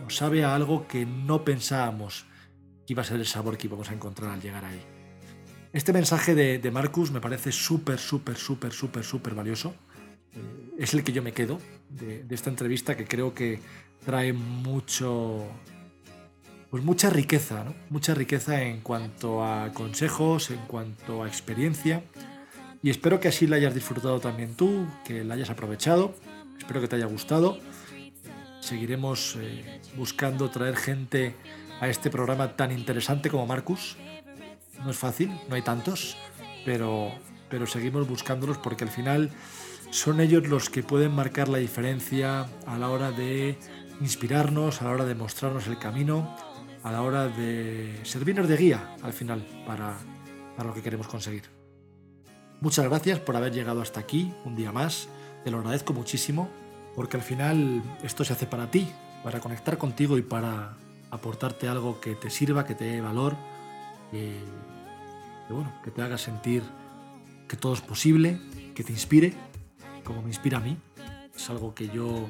[0.01, 2.26] nos sabe a algo que no pensábamos
[2.86, 4.82] que iba a ser el sabor que íbamos a encontrar al llegar ahí.
[5.74, 9.74] Este mensaje de, Marcus me parece súper, súper, súper, súper, súper valioso.
[10.34, 11.59] Eh, Es el que yo me quedo
[11.89, 13.59] de, esta entrevista que creo que
[14.05, 15.45] trae mucho,
[16.69, 22.03] pues mucha riqueza, mucha riqueza en cuanto a consejos, en cuanto a experiencia.
[22.84, 26.13] Y espero que así la hayas disfrutado también tú, que la hayas aprovechado.
[26.59, 27.57] Espero que te haya gustado.
[28.59, 31.36] Seguiremos eh, buscando traer gente
[31.79, 33.97] a este programa tan interesante como Marcus.
[34.84, 36.17] No es fácil, no hay tantos,
[36.65, 37.11] pero,
[37.49, 39.31] pero seguimos buscándolos porque al final
[39.89, 43.57] son ellos los que pueden marcar la diferencia a la hora de
[44.01, 46.36] inspirarnos, a la hora de mostrarnos el camino
[46.84, 49.97] a la hora de servirnos de guía al final para,
[50.55, 51.62] para lo que queremos conseguir.
[52.64, 55.09] Muchas gracias por haber llegado hasta aquí un día más.
[55.43, 56.49] Te lo agradezco muchísimo
[56.95, 58.88] porque al final esto se hace para ti,
[59.22, 60.78] para conectar contigo y para
[61.11, 63.36] aportarte algo que te sirva, que te dé valor,
[64.11, 64.39] que,
[65.49, 66.64] bueno, que te haga sentir
[67.49, 68.39] que todo es posible,
[68.74, 69.34] que te inspire,
[70.05, 70.78] como me inspira a mí.
[71.36, 72.30] Es algo que yo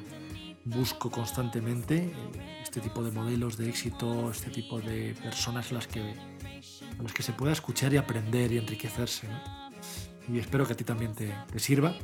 [0.64, 2.12] busco constantemente,
[2.60, 7.12] este tipo de modelos de éxito, este tipo de personas a las que, a las
[7.12, 9.28] que se pueda escuchar y aprender y enriquecerse.
[9.28, 9.63] ¿no?
[10.32, 11.94] Y espero que a ti también te, sirva.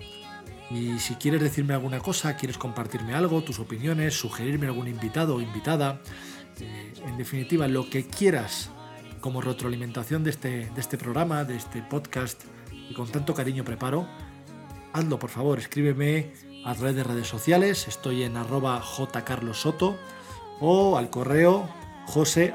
[0.71, 5.41] Y si quieres decirme alguna cosa, quieres compartirme algo, tus opiniones, sugerirme algún invitado o
[5.41, 6.01] invitada,
[6.61, 8.71] eh, en definitiva, lo que quieras
[9.21, 12.43] como retroalimentación de este, de este programa, de este podcast
[12.89, 14.09] que con tanto cariño preparo,
[14.93, 16.33] hazlo por favor, escríbeme
[16.65, 19.97] a través de redes sociales, estoy en arroba jcarlosoto
[20.61, 21.69] o al correo
[22.07, 22.53] jose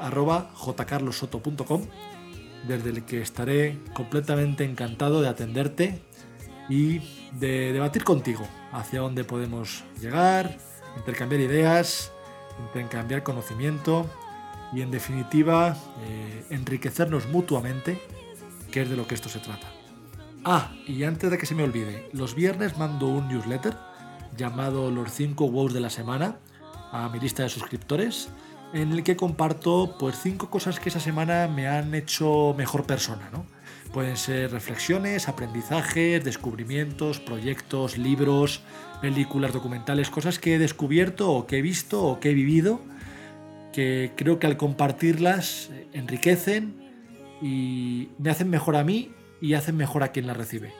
[2.66, 6.00] desde el que estaré completamente encantado de atenderte
[6.68, 7.00] y
[7.32, 10.58] de debatir contigo hacia dónde podemos llegar,
[10.96, 12.12] intercambiar ideas,
[12.68, 14.08] intercambiar conocimiento
[14.72, 18.00] y en definitiva eh, enriquecernos mutuamente,
[18.70, 19.68] que es de lo que esto se trata.
[20.44, 23.76] Ah, y antes de que se me olvide, los viernes mando un newsletter
[24.36, 26.36] llamado Los 5 Wows de la semana
[26.92, 28.28] a mi lista de suscriptores,
[28.72, 33.28] en el que comparto pues 5 cosas que esa semana me han hecho mejor persona,
[33.32, 33.46] ¿no?
[33.92, 38.60] Pueden ser reflexiones, aprendizajes, descubrimientos, proyectos, libros,
[39.00, 42.80] películas, documentales, cosas que he descubierto o que he visto o que he vivido,
[43.72, 46.74] que creo que al compartirlas enriquecen
[47.40, 50.72] y me hacen mejor a mí y hacen mejor a quien las recibe.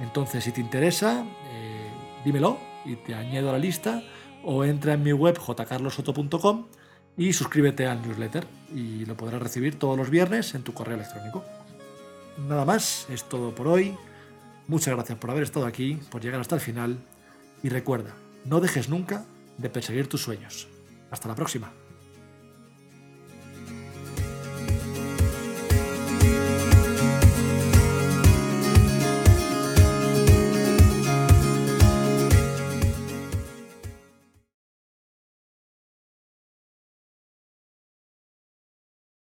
[0.00, 1.90] Entonces, si te interesa, eh,
[2.24, 4.02] dímelo y te añado a la lista
[4.42, 6.66] o entra en mi web jcarlosoto.com
[7.18, 11.44] y suscríbete al newsletter y lo podrás recibir todos los viernes en tu correo electrónico.
[12.48, 13.96] Nada más, es todo por hoy.
[14.68, 16.98] Muchas gracias por haber estado aquí, por llegar hasta el final
[17.62, 18.14] y recuerda,
[18.44, 19.24] no dejes nunca
[19.56, 20.68] de perseguir tus sueños.
[21.10, 21.72] Hasta la próxima.